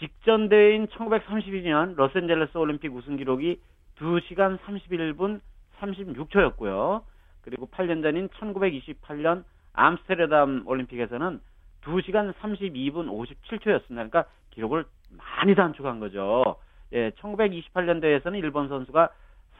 직전 0.01 0.49
대회인 0.49 0.89
1932년 0.89 1.95
로스앤젤레스 1.95 2.59
올림픽 2.59 2.93
우승 2.93 3.17
기록이 3.17 3.61
2시간 3.99 4.59
31분 4.59 5.41
36초였고요. 5.79 7.03
그리고 7.43 7.69
8년 7.69 8.03
전인 8.03 8.29
1928년 8.31 9.45
암스테르담 9.75 10.65
올림픽에서는 10.67 11.41
2시간 11.85 12.33
32분 12.35 13.09
57초였습니다. 13.09 13.89
그러니까 13.89 14.25
기록을 14.51 14.85
많이 15.11 15.55
단축한 15.55 16.01
거죠. 16.01 16.57
예, 16.93 17.11
1928년 17.11 18.01
대회에서는 18.01 18.39
일본 18.39 18.69
선수가 18.69 19.11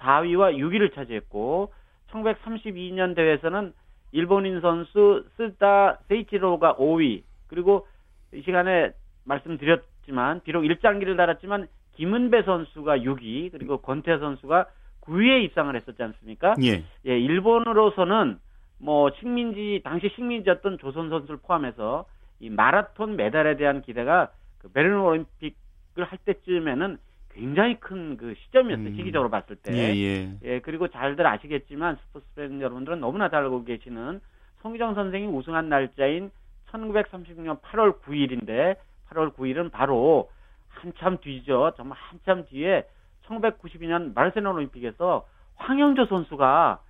4위와 0.01 0.57
6위를 0.57 0.95
차지했고 0.95 1.73
1932년 2.11 3.15
대회에서는 3.15 3.73
일본인 4.13 4.61
선수 4.61 5.25
스다 5.37 5.99
세이치로가 6.09 6.75
5위 6.75 7.23
그리고 7.47 7.87
이 8.33 8.43
시간에 8.43 8.91
말씀드렸지만 9.25 10.41
비록 10.43 10.65
일장기를 10.65 11.17
달았지만 11.17 11.69
김은배 11.93 12.43
선수가 12.43 12.99
6위 12.99 13.53
그리고 13.53 13.79
권태 13.79 14.19
선수가 14.19 14.67
9위에 15.03 15.45
입상을 15.45 15.75
했었지 15.75 16.03
않습니까? 16.03 16.55
예. 16.63 16.85
예, 17.07 17.19
일본으로서는 17.19 18.39
뭐 18.81 19.11
식민지 19.19 19.81
당시 19.85 20.11
식민지였던 20.15 20.79
조선 20.79 21.11
선수를 21.11 21.39
포함해서 21.43 22.07
이 22.41 22.49
마라톤 22.51 23.17
메달에 23.17 23.57
대한 23.57 23.83
기대가 23.83 24.31
그 24.59 24.73
베르린 24.73 24.97
올림픽을 24.99 26.05
할 26.05 26.19
때쯤에는 26.25 26.99
굉장히 27.33 27.79
큰 27.79 28.17
그 28.17 28.35
시점이었어요. 28.35 28.89
음. 28.89 28.97
시기적으로 28.97 29.31
봤을 29.31 29.57
때. 29.57 29.73
예, 29.73 29.95
예. 29.97 30.37
예, 30.43 30.61
그리고 30.61 30.89
잘들 30.89 31.27
아시겠지만 31.27 31.97
스포츠 32.07 32.27
팬 32.35 32.61
여러분들은 32.61 33.01
너무나 33.01 33.29
잘 33.29 33.45
알고 33.45 33.65
계시는 33.65 34.21
송희정 34.63 34.95
선생이 34.95 35.27
우승한 35.27 35.69
날짜인 35.69 36.31
1936년 36.71 37.61
8월 37.61 38.01
9일인데 38.01 38.77
8월 39.11 39.35
9일은 39.35 39.71
바로 39.71 40.31
한참 40.69 41.19
뒤죠. 41.19 41.73
정말 41.77 41.99
한참 42.01 42.45
뒤에 42.47 42.85
1992년 43.27 44.15
마르세나 44.15 44.51
올림픽에서 44.51 45.27
황영조 45.57 46.07
선수가 46.07 46.81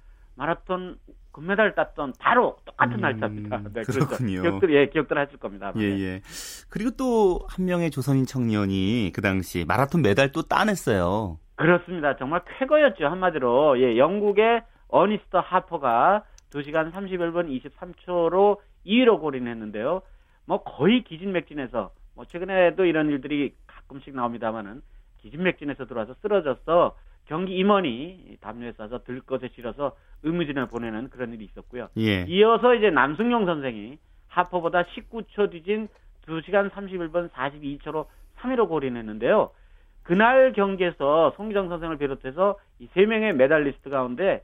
마라톤 0.41 0.97
금메달 1.33 1.75
땄던 1.75 2.15
바로 2.19 2.57
똑같은 2.65 2.95
음, 2.95 3.01
날짜입니다. 3.03 3.61
네, 3.75 3.83
그렇군요. 3.83 4.41
기억들 4.41 4.75
예, 4.75 4.87
기억들 4.89 5.19
하실 5.19 5.39
겁니다. 5.39 5.71
예, 5.77 5.83
예. 5.83 6.23
그리고 6.71 6.91
또 6.97 7.47
한 7.49 7.67
명의 7.67 7.91
조선인 7.91 8.25
청년이 8.25 9.13
그 9.15 9.21
당시 9.21 9.67
마라톤 9.69 10.01
메달 10.03 10.33
또 10.33 10.43
따냈어요. 10.43 11.39
그렇습니다. 11.57 12.17
정말 12.17 12.41
쾌거였죠. 12.59 13.07
한마디로. 13.07 13.79
예, 13.81 13.99
영국의 13.99 14.63
어니스터 14.89 15.41
하퍼가 15.41 16.25
2시간 16.51 16.91
31분 16.91 17.61
23초로 17.61 18.59
2위로 18.87 19.21
골인했는데요. 19.21 20.01
뭐 20.47 20.63
거의 20.65 21.05
기진맥진해서 21.05 21.91
뭐 22.17 22.25
최근에도 22.25 22.87
이런 22.87 23.11
일들이 23.11 23.55
가끔씩 23.67 24.15
나옵니다만은 24.17 24.81
기진맥진해서 25.19 25.85
들어와서 25.85 26.15
쓰러졌어 26.23 26.97
경기 27.31 27.57
임원이 27.59 28.39
담요에 28.41 28.73
싸서 28.73 29.05
들것에 29.05 29.51
실어서 29.55 29.95
의무진을 30.25 30.67
보내는 30.67 31.11
그런 31.11 31.33
일이 31.33 31.45
있었고요. 31.45 31.87
예. 31.97 32.25
이어서 32.27 32.75
이제 32.75 32.91
남승용 32.91 33.47
선생이 33.47 33.99
하퍼보다 34.27 34.83
19초 34.83 35.53
뒤진 35.53 35.87
2시간 36.27 36.71
31분 36.71 37.31
42초로 37.31 38.07
3위로 38.41 38.69
골인했는데요. 38.69 39.51
그날 40.03 40.53
경기에서 40.53 41.33
송기정 41.37 41.69
선생을 41.69 41.99
비롯해서 41.99 42.59
이 42.81 42.89
세 42.95 43.07
명의 43.07 43.33
메달리스트 43.33 43.91
가운데 43.91 44.43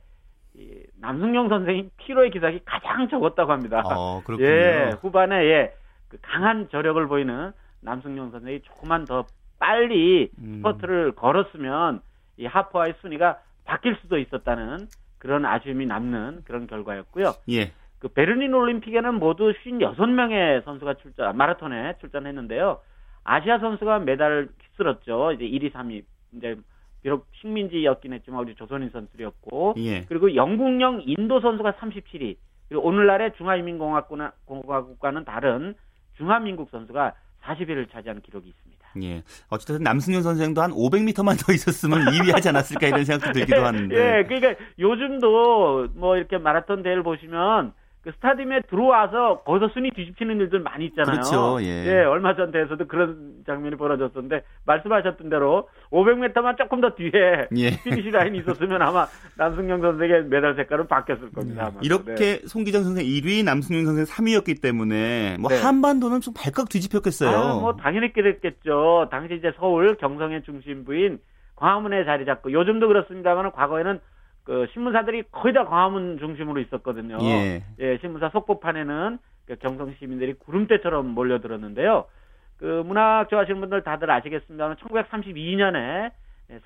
이 0.55 0.85
남승룡 1.01 1.49
선생이 1.49 1.91
피로의 1.97 2.31
기색이 2.31 2.61
가장 2.65 3.09
적었다고 3.09 3.51
합니다. 3.51 3.83
어, 3.85 4.23
그렇군요. 4.23 4.49
예, 4.49 4.93
후반에 5.01 5.35
예, 5.45 5.75
그 6.09 6.19
강한 6.23 6.69
저력을 6.71 7.05
보이는 7.09 7.51
남승룡 7.81 8.31
선생이 8.31 8.61
조금만 8.61 9.07
더 9.07 9.27
빨리 9.59 10.31
음. 10.39 10.59
스퍼트를 10.59 11.13
걸었으면 11.17 12.01
이 12.37 12.47
하퍼와의 12.47 12.95
순위가 13.01 13.41
바뀔 13.65 13.97
수도 14.01 14.19
있었다는 14.19 14.87
그런 15.19 15.45
아쉬움이 15.45 15.87
남는 15.87 16.43
그런 16.45 16.67
결과였고요. 16.67 17.33
예. 17.51 17.73
그 17.99 18.09
베를린 18.09 18.53
올림픽에는 18.53 19.15
모두 19.15 19.53
56명의 19.53 20.65
선수가 20.65 20.95
출전, 20.95 21.37
마라톤에 21.37 21.95
출전했는데요. 22.01 22.81
아시아 23.25 23.59
선수가 23.59 24.01
메달을 24.01 24.51
휩쓸었죠. 24.63 25.33
이제 25.33 25.45
1위, 25.45 25.73
3위. 25.73 26.05
이제 26.37 26.57
비록 27.03 27.27
식민지였긴 27.41 28.13
했지만 28.13 28.41
우리 28.41 28.55
조선인 28.55 28.91
선수였고 28.91 29.75
예. 29.79 30.05
그리고 30.05 30.35
영국령 30.35 31.03
인도 31.05 31.41
선수가 31.41 31.73
37위. 31.73 32.37
그리고 32.69 32.85
오늘날의 32.85 33.33
중화인민공화국과는 33.37 35.25
다른 35.25 35.75
중화민국 36.17 36.71
선수가 36.71 37.15
40위를 37.47 37.91
차지한 37.91 38.21
기록이 38.23 38.49
있습니다. 38.49 38.87
예. 39.03 39.23
어쨌든 39.49 39.83
남승현 39.83 40.23
선생도 40.23 40.63
한 40.63 40.71
500m만 40.73 41.45
더 41.45 41.53
있었으면 41.53 42.07
2위 42.07 42.33
하지 42.33 42.49
않았을까 42.49 42.87
이런 42.89 43.05
생각도 43.05 43.33
들기도 43.33 43.63
하는데. 43.65 43.95
예, 43.95 44.25
그러니까 44.25 44.55
요즘도 44.79 45.89
뭐 45.95 46.17
이렇게 46.17 46.39
마라톤 46.39 46.83
대회를 46.83 47.03
보시면 47.03 47.73
그 48.07 48.13
스타디움에 48.13 48.61
들어와서 48.71 49.41
거기서 49.41 49.73
순위 49.75 49.91
뒤집히는 49.91 50.39
일들 50.39 50.61
많이 50.61 50.85
있잖아요. 50.87 51.11
그렇죠. 51.11 51.59
예. 51.61 51.87
예 51.87 52.05
얼마 52.05 52.37
전 52.37 52.53
대회에서도 52.53 52.87
그런 52.87 53.43
장면이 53.45 53.75
벌어졌었는데 53.75 54.45
말씀하셨던 54.65 55.29
대로 55.29 55.69
500m만 55.91 56.57
조금 56.57 56.81
더 56.81 56.95
뒤에 56.95 57.11
예. 57.57 57.71
피니시 57.83 58.11
라인이 58.13 58.39
있었으면 58.39 58.81
아마 58.81 59.09
남승룡 59.37 59.81
선생의 59.81 60.27
메달 60.27 60.55
색깔은 60.55 60.87
바뀌었을 60.87 61.33
겁니다. 61.33 61.73
음. 61.75 61.81
이렇게 61.83 62.15
네. 62.15 62.41
손기정 62.47 62.85
선생 62.85 63.05
1위, 63.05 63.45
남승룡 63.45 63.85
선생 63.85 64.05
3위였기 64.05 64.63
때문에 64.63 65.39
뭐 65.41 65.51
네. 65.51 65.61
한반도는 65.61 66.21
좀 66.21 66.33
발칵 66.33 66.69
뒤집혔겠어요. 66.69 67.37
아, 67.37 67.55
뭐 67.59 67.75
당연히 67.75 68.13
그랬겠죠. 68.13 69.09
당시 69.11 69.35
이제 69.35 69.51
서울 69.59 69.97
경성의 69.97 70.45
중심부인 70.45 71.19
광화문에 71.57 72.05
자리 72.05 72.25
잡고 72.25 72.53
요즘도 72.53 72.87
그렇습니다만 72.87 73.51
과거에는 73.51 73.99
그 74.47 74.69
신문사들이 74.73 75.25
거의 75.33 75.53
다 75.53 75.65
광화문 75.65 76.19
중심으로 76.19 76.61
있었거든요. 76.61 77.19
예. 77.21 77.65
예 77.81 77.99
신문사 77.99 78.29
속보판에는 78.29 79.19
그 79.47 79.57
경성 79.57 79.93
시민들이 79.99 80.35
구름떼처럼 80.35 81.09
몰려들었는데요. 81.09 82.05
그 82.57 82.85
문학 82.87 83.29
좋아하시는 83.29 83.61
분들 83.61 83.83
다들 83.83 84.09
아시겠습니다만 84.09 84.77
1932년에 84.77 86.13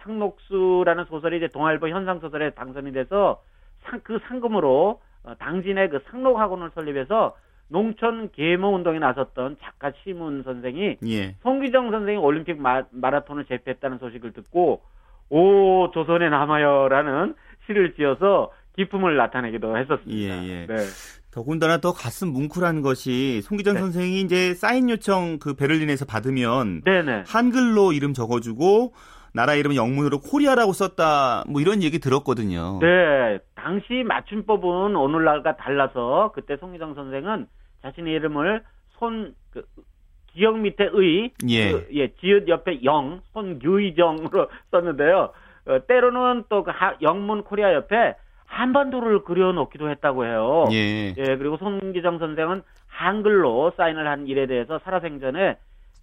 상록수라는 0.02 1.06
소설이 1.06 1.38
이제 1.38 1.48
동아일보 1.48 1.88
현상 1.88 2.20
소설에 2.20 2.50
당선이 2.50 2.92
돼서 2.92 3.42
상, 3.84 4.00
그 4.04 4.18
상금으로 4.28 5.00
어, 5.24 5.34
당진의 5.38 5.88
그 5.88 6.00
상록학원을 6.10 6.70
설립해서 6.74 7.34
농촌 7.68 8.30
계모 8.32 8.74
운동에 8.74 8.98
나섰던 8.98 9.56
작가 9.62 9.90
시문 10.02 10.42
선생이 10.42 10.98
예. 11.06 11.34
송기정 11.42 11.90
선생이 11.90 12.18
올림픽 12.18 12.60
마, 12.60 12.82
마라톤을 12.90 13.46
제패했다는 13.46 13.98
소식을 13.98 14.32
듣고 14.34 14.82
오 15.30 15.90
조선에 15.92 16.28
남아요라는 16.28 17.34
시를 17.66 17.94
지어서 17.94 18.52
기쁨을 18.76 19.16
나타내기도 19.16 19.76
했었습니다. 19.76 20.44
예, 20.44 20.48
예. 20.48 20.66
네. 20.66 20.76
더군다나 21.32 21.78
더 21.78 21.92
가슴 21.92 22.32
뭉클한 22.32 22.82
것이 22.82 23.40
송기정 23.42 23.74
네. 23.74 23.80
선생이 23.80 24.20
이제 24.20 24.54
사인 24.54 24.90
요청 24.90 25.38
그 25.38 25.54
베를린에서 25.54 26.04
받으면 26.04 26.82
네네. 26.84 27.24
한글로 27.26 27.92
이름 27.92 28.14
적어주고 28.14 28.94
나라 29.32 29.54
이름 29.54 29.76
영문으로 29.76 30.20
코리아라고 30.20 30.72
썼다 30.72 31.44
뭐 31.48 31.60
이런 31.60 31.82
얘기 31.82 32.00
들었거든요. 32.00 32.80
네, 32.80 33.38
당시 33.54 34.02
맞춤법은 34.04 34.96
오늘날과 34.96 35.56
달라서 35.56 36.32
그때 36.34 36.56
손기정 36.56 36.94
선생은 36.94 37.46
자신의 37.82 38.12
이름을 38.14 38.62
손 38.98 39.34
그, 39.52 39.62
기역 40.32 40.58
밑에 40.58 40.88
의, 40.92 41.30
예. 41.48 41.72
그, 41.72 41.88
예, 41.92 42.08
지읒 42.20 42.48
옆에 42.48 42.84
영, 42.84 43.20
손긔정으로 43.32 44.48
썼는데요. 44.70 45.32
어, 45.66 45.86
때로는 45.86 46.44
또 46.48 46.64
그 46.64 46.72
영문 47.02 47.42
코리아 47.42 47.74
옆에 47.74 48.14
한반도를 48.46 49.22
그려놓기도 49.22 49.88
했다고 49.90 50.24
해요. 50.26 50.66
예. 50.72 51.14
예 51.16 51.36
그리고 51.36 51.56
손기정 51.56 52.18
선생은 52.18 52.62
한글로 52.88 53.72
사인을 53.76 54.06
한 54.08 54.26
일에 54.26 54.46
대해서 54.46 54.78
살아생전에 54.80 55.56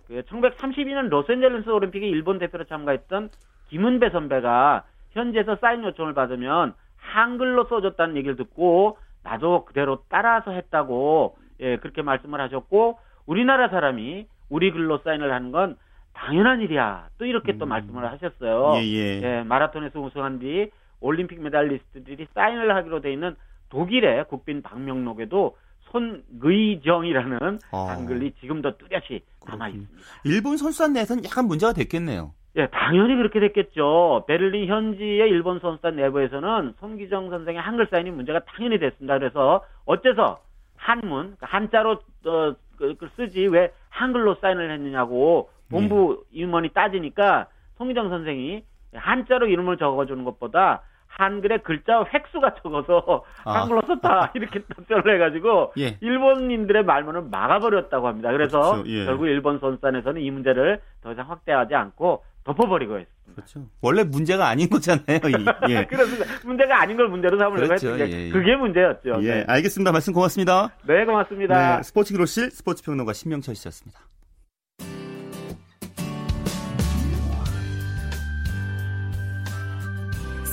그 0.07 0.21
1932년 0.21 1.09
로스앤젤레스 1.09 1.69
올림픽에 1.69 2.07
일본 2.07 2.39
대표로 2.39 2.63
참가했던 2.63 3.29
김은배 3.69 4.09
선배가 4.11 4.83
현지에서 5.11 5.57
사인 5.57 5.83
요청을 5.83 6.13
받으면 6.13 6.73
한글로 6.97 7.65
써줬다는 7.65 8.15
얘기를 8.15 8.37
듣고 8.37 8.97
나도 9.23 9.65
그대로 9.65 10.03
따라서 10.09 10.51
했다고 10.51 11.37
예 11.59 11.77
그렇게 11.77 12.01
말씀을 12.01 12.39
하셨고 12.39 12.99
우리나라 13.25 13.67
사람이 13.67 14.27
우리 14.49 14.71
글로 14.71 14.99
사인을 14.99 15.33
하는 15.33 15.51
건 15.51 15.75
당연한 16.17 16.61
일이야. 16.61 17.09
또 17.19 17.25
이렇게 17.25 17.53
음. 17.53 17.59
또 17.59 17.65
말씀을 17.65 18.11
하셨어요. 18.11 18.73
예, 18.77 18.83
예. 18.83 19.21
예, 19.21 19.43
마라톤에서 19.43 19.99
우승한 19.99 20.39
뒤 20.39 20.69
올림픽 20.99 21.39
메달리스트들이 21.39 22.27
사인을 22.33 22.75
하기로 22.75 23.01
돼 23.01 23.13
있는 23.13 23.35
독일의 23.69 24.25
국빈 24.27 24.63
방명록에도 24.63 25.55
손의정이라는 25.91 27.59
어. 27.71 27.85
한글이 27.85 28.33
지금도 28.41 28.77
뚜렷이 28.77 29.21
남아 29.47 29.69
있습니다. 29.69 29.93
일본 30.25 30.57
선수단 30.57 30.93
내에서는 30.93 31.23
약간 31.23 31.45
문제가 31.45 31.71
됐겠네요. 31.73 32.33
예, 32.57 32.67
당연히 32.67 33.15
그렇게 33.15 33.39
됐겠죠. 33.39 34.25
베를린 34.27 34.67
현지의 34.67 35.29
일본 35.29 35.59
선수단 35.59 35.95
내부에서는 35.95 36.73
손기정 36.79 37.29
선생의 37.29 37.61
한글 37.61 37.87
사인이 37.91 38.09
문제가 38.09 38.39
당연히 38.45 38.79
됐습니다. 38.79 39.19
그래서 39.19 39.63
어째서 39.85 40.41
한문, 40.75 41.35
그러니까 41.35 41.45
한자로 41.47 41.91
어, 42.25 42.55
그, 42.77 42.95
그 42.97 43.09
쓰지 43.15 43.45
왜 43.47 43.71
한글로 43.89 44.35
사인을 44.41 44.71
했느냐고 44.71 45.49
본부 45.69 46.23
예. 46.33 46.41
임원이 46.41 46.69
따지니까 46.69 47.47
송희정 47.77 48.09
선생이 48.09 48.63
한자로 48.93 49.47
이름을 49.47 49.77
적어주는 49.77 50.23
것보다 50.23 50.83
한글의 51.07 51.63
글자 51.63 52.05
획수가 52.13 52.55
적어서 52.61 53.23
아. 53.43 53.61
한글로 53.61 53.81
썼다 53.87 54.31
이렇게 54.35 54.61
답변을 54.61 55.15
해가지고 55.15 55.73
예. 55.79 55.97
일본인들의 56.01 56.83
말문을 56.85 57.23
막아버렸다고 57.23 58.07
합니다. 58.07 58.31
그래서 58.31 58.59
그렇죠. 58.83 58.89
예. 58.89 59.05
결국 59.05 59.27
일본 59.27 59.59
선산에서는 59.59 60.21
이 60.21 60.31
문제를 60.31 60.81
더 61.01 61.11
이상 61.11 61.29
확대하지 61.29 61.73
않고 61.75 62.23
덮어버리고 62.43 62.99
했습니다. 62.99 63.17
그렇죠. 63.35 63.65
원래 63.81 64.03
문제가 64.03 64.47
아닌 64.47 64.69
거잖아요. 64.69 65.19
예. 65.69 65.85
그렇습니다. 65.85 66.25
문제가 66.45 66.81
아닌 66.81 66.97
걸 66.97 67.09
문제로 67.09 67.37
삼으려고 67.37 67.67
그렇죠. 67.67 67.89
했죠. 67.89 68.05
예, 68.05 68.25
예. 68.25 68.29
그게 68.29 68.55
문제였죠. 68.55 69.19
예, 69.21 69.35
네. 69.35 69.45
알겠습니다. 69.47 69.91
말씀 69.91 70.13
고맙습니다. 70.13 70.69
네, 70.87 71.05
고맙습니다. 71.05 71.77
네, 71.77 71.83
스포츠 71.83 72.13
기로실 72.13 72.51
스포츠 72.51 72.83
평론가 72.83 73.13
신명철 73.13 73.55
씨였습니다. 73.55 73.99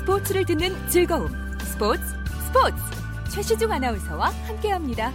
스포츠를 0.05 0.45
듣는 0.45 0.77
즐거움. 0.91 1.31
스포츠, 1.61 2.03
스포츠. 2.47 2.77
최시중 3.31 3.73
아나운서와 3.73 4.29
함께합니다. 4.47 5.11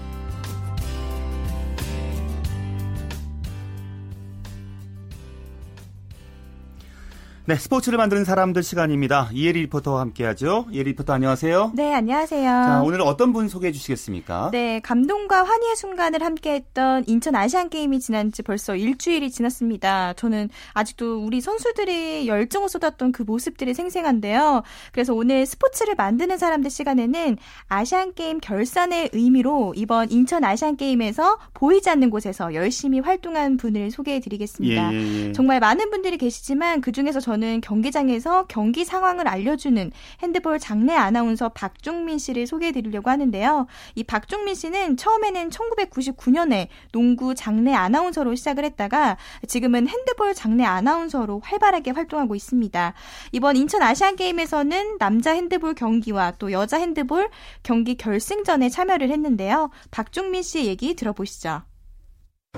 네, 7.50 7.56
스포츠를 7.56 7.98
만드는 7.98 8.26
사람들 8.26 8.62
시간입니다. 8.62 9.30
이혜리 9.34 9.62
리포터와 9.62 10.02
함께하죠. 10.02 10.68
이혜리 10.70 10.92
리포터 10.92 11.14
안녕하세요. 11.14 11.72
네, 11.74 11.96
안녕하세요. 11.96 12.44
자, 12.44 12.84
오늘 12.84 13.02
어떤 13.02 13.34
분 13.34 13.50
소개해 13.50 13.72
주시겠습니까? 13.72 14.52
네, 14.52 14.80
감동과 14.82 15.46
환희의 15.46 15.76
순간을 15.76 16.22
함께했던 16.22 17.06
인천 17.08 17.34
아시안 17.34 17.72
게임이 17.72 18.02
지난 18.02 18.32
지 18.32 18.44
벌써 18.44 18.76
일주일이 18.76 19.32
지났습니다. 19.32 20.14
저는 20.14 20.50
아직도 20.74 21.26
우리 21.26 21.42
선수들이 21.42 22.28
열정을 22.28 22.70
쏟았던 22.70 23.14
그 23.14 23.24
모습들이 23.24 23.74
생생한데요. 23.74 24.62
그래서 24.92 25.16
오늘 25.16 25.48
스포츠를 25.48 25.96
만드는 25.96 26.38
사람들 26.38 26.70
시간에는 26.70 27.36
아시안 27.68 28.14
게임 28.14 28.40
결산의 28.40 29.10
의미로 29.14 29.74
이번 29.76 30.12
인천 30.12 30.44
아시안 30.44 30.78
게임에서 30.78 31.40
보이지 31.56 31.90
않는 31.90 32.12
곳에서 32.12 32.54
열심히 32.54 33.00
활동한 33.00 33.58
분을 33.58 33.90
소개해 33.90 34.20
드리겠습니다. 34.20 34.94
예, 34.94 34.96
예, 34.96 35.28
예. 35.30 35.34
정말 35.34 35.60
많은 35.60 35.90
분들이 35.90 36.20
계시지만 36.20 36.82
그 36.82 36.92
중에서 36.92 37.20
저는 37.20 37.39
저는 37.40 37.62
경기장에서 37.62 38.46
경기 38.48 38.84
상황을 38.84 39.28
알려주는 39.28 39.92
핸드볼 40.22 40.60
장내 40.60 40.94
아나운서 40.94 41.48
박종민 41.50 42.18
씨를 42.18 42.46
소개해 42.46 42.74
드리려고 42.74 43.10
하는데요. 43.10 43.66
이 43.96 44.04
박종민 44.04 44.56
씨는 44.56 44.98
처음에는 44.98 45.50
1999년에 45.50 46.68
농구 46.92 47.34
장내 47.34 47.74
아나운서로 47.74 48.36
시작을 48.36 48.66
했다가 48.66 49.16
지금은 49.48 49.88
핸드볼 49.88 50.34
장내 50.34 50.66
아나운서로 50.66 51.40
활발하게 51.42 51.92
활동하고 51.92 52.36
있습니다. 52.36 52.94
이번 53.32 53.56
인천 53.56 53.82
아시안 53.82 54.18
게임에서는 54.18 54.98
남자 54.98 55.32
핸드볼 55.32 55.76
경기와 55.76 56.32
또 56.32 56.52
여자 56.52 56.78
핸드볼 56.78 57.30
경기 57.64 57.96
결승전에 57.96 58.68
참여를 58.68 59.10
했는데요. 59.10 59.70
박종민 59.92 60.44
씨의 60.44 60.68
얘기 60.68 60.94
들어보시죠. 60.94 61.62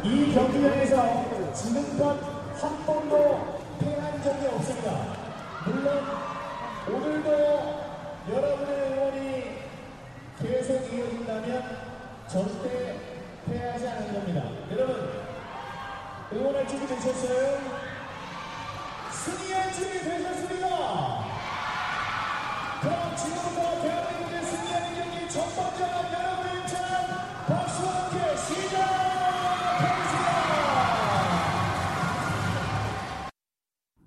이 0.04 0.34
경기장에서 0.34 1.54
지금껏 1.54 2.41
한 2.62 2.86
번 2.86 3.01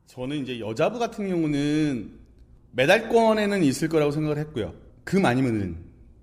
저는 0.07 0.43
이제 0.43 0.61
여자부 0.61 0.99
같은 0.99 1.29
경우는 1.29 2.19
메달권에는 2.73 3.63
있을 3.63 3.89
거라고 3.89 4.11
생각을 4.11 4.39
했고요. 4.39 4.75
금 5.05 5.25
아니면 5.27 5.61
은. 5.61 5.77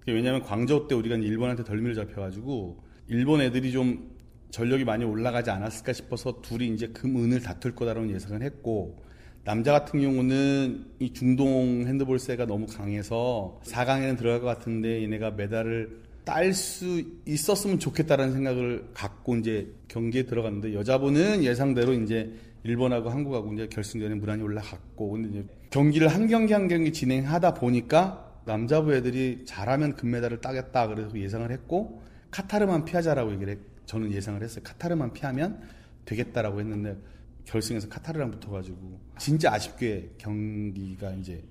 왜냐하면 0.08 0.43
광저우 0.43 0.88
때 0.88 0.95
우리가 0.95 1.15
일본한테 1.15 1.63
덜미를 1.63 1.95
잡혀가지고 1.95 2.84
일본 3.08 3.41
애들이 3.41 3.71
좀 3.71 4.12
전력이 4.52 4.86
많이 4.86 5.04
올라가지 5.04 5.50
않았을까 5.50 5.94
싶어서 5.94 6.42
둘이 6.42 6.68
이제 6.70 6.88
금, 6.88 7.16
은을 7.16 7.42
다툴 7.42 7.74
거다라는 7.74 8.12
예상을 8.12 8.42
했고 8.42 9.02
남자 9.44 9.72
같은 9.72 10.00
경우는 10.00 10.86
이 11.00 11.14
중동 11.14 11.86
핸드볼세가 11.88 12.46
너무 12.46 12.68
강해서 12.68 13.60
4강에는 13.64 14.18
들어갈 14.18 14.42
것 14.42 14.46
같은데 14.46 15.02
얘네가 15.04 15.32
메달을 15.32 16.02
딸 16.24 16.54
수 16.54 17.04
있었으면 17.26 17.80
좋겠다라는 17.80 18.34
생각을 18.34 18.90
갖고 18.94 19.36
이제 19.38 19.74
경기에 19.88 20.24
들어갔는데 20.24 20.76
여자분은 20.76 21.44
예상대로 21.44 21.94
이제 21.94 22.32
일본하고 22.64 23.10
한국하고 23.10 23.54
이제 23.54 23.68
결승전에 23.68 24.16
무난히 24.16 24.44
올라갔고 24.44 25.12
근데 25.12 25.30
이제 25.30 25.46
경기를 25.72 26.10
한 26.10 26.28
경기 26.28 26.54
한 26.54 26.68
경기 26.68 26.94
진행하다 26.94 27.56
보니까 27.56 28.42
남자부 28.46 28.94
애들이 28.94 29.44
잘하면 29.46 29.96
금메달을 29.96 30.42
따겠다 30.42 30.88
그래서 30.88 31.18
예상을 31.18 31.50
했고 31.50 32.04
카타르만 32.30 32.86
피하자라고 32.86 33.34
얘기를 33.34 33.54
했, 33.54 33.60
저는 33.86 34.12
예상을 34.12 34.41
했어요. 34.41 34.63
카타르만 34.63 35.13
피하면 35.13 35.62
되겠다라고 36.06 36.60
했는데 36.60 36.98
결승에서 37.46 37.89
카타르랑 37.89 38.32
붙어가지고 38.32 39.00
진짜 39.17 39.54
아쉽게 39.54 40.12
경기가 40.17 41.12
이제 41.13 41.44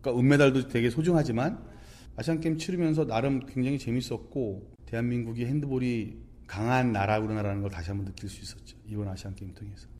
그러니까 0.00 0.20
은메달도 0.20 0.68
되게 0.68 0.90
소중하지만 0.90 1.64
아시안 2.16 2.40
게임 2.40 2.58
치르면서 2.58 3.06
나름 3.06 3.44
굉장히 3.46 3.78
재밌었고 3.78 4.74
대한민국이 4.86 5.46
핸드볼이 5.46 6.16
강한 6.46 6.92
나라구나라는 6.92 7.62
걸 7.62 7.70
다시 7.70 7.90
한번 7.90 8.06
느낄 8.06 8.28
수 8.28 8.42
있었죠 8.42 8.76
이번 8.86 9.08
아시안 9.08 9.34
게임 9.34 9.54
통해서. 9.54 9.93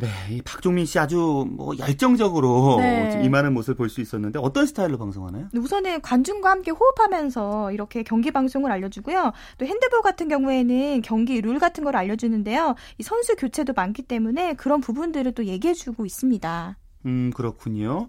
네, 0.00 0.06
이 0.30 0.40
박종민 0.42 0.86
씨 0.86 0.96
아주 1.00 1.44
뭐 1.50 1.76
열정적으로 1.76 2.76
네. 2.78 3.20
임하는 3.24 3.52
모습을 3.52 3.74
볼 3.74 3.88
수 3.88 4.00
있었는데 4.00 4.38
어떤 4.38 4.64
스타일로 4.64 4.96
방송하나요? 4.96 5.48
우선은 5.56 6.02
관중과 6.02 6.50
함께 6.50 6.70
호흡하면서 6.70 7.72
이렇게 7.72 8.04
경기 8.04 8.30
방송을 8.30 8.70
알려주고요. 8.70 9.32
또 9.56 9.66
핸드볼 9.66 10.02
같은 10.02 10.28
경우에는 10.28 11.02
경기 11.02 11.40
룰 11.40 11.58
같은 11.58 11.82
걸 11.82 11.96
알려주는데요. 11.96 12.76
이 12.98 13.02
선수 13.02 13.34
교체도 13.34 13.72
많기 13.72 14.02
때문에 14.02 14.54
그런 14.54 14.80
부분들을 14.80 15.32
또 15.32 15.46
얘기해주고 15.46 16.06
있습니다. 16.06 16.76
음, 17.08 17.30
그렇군요. 17.34 18.08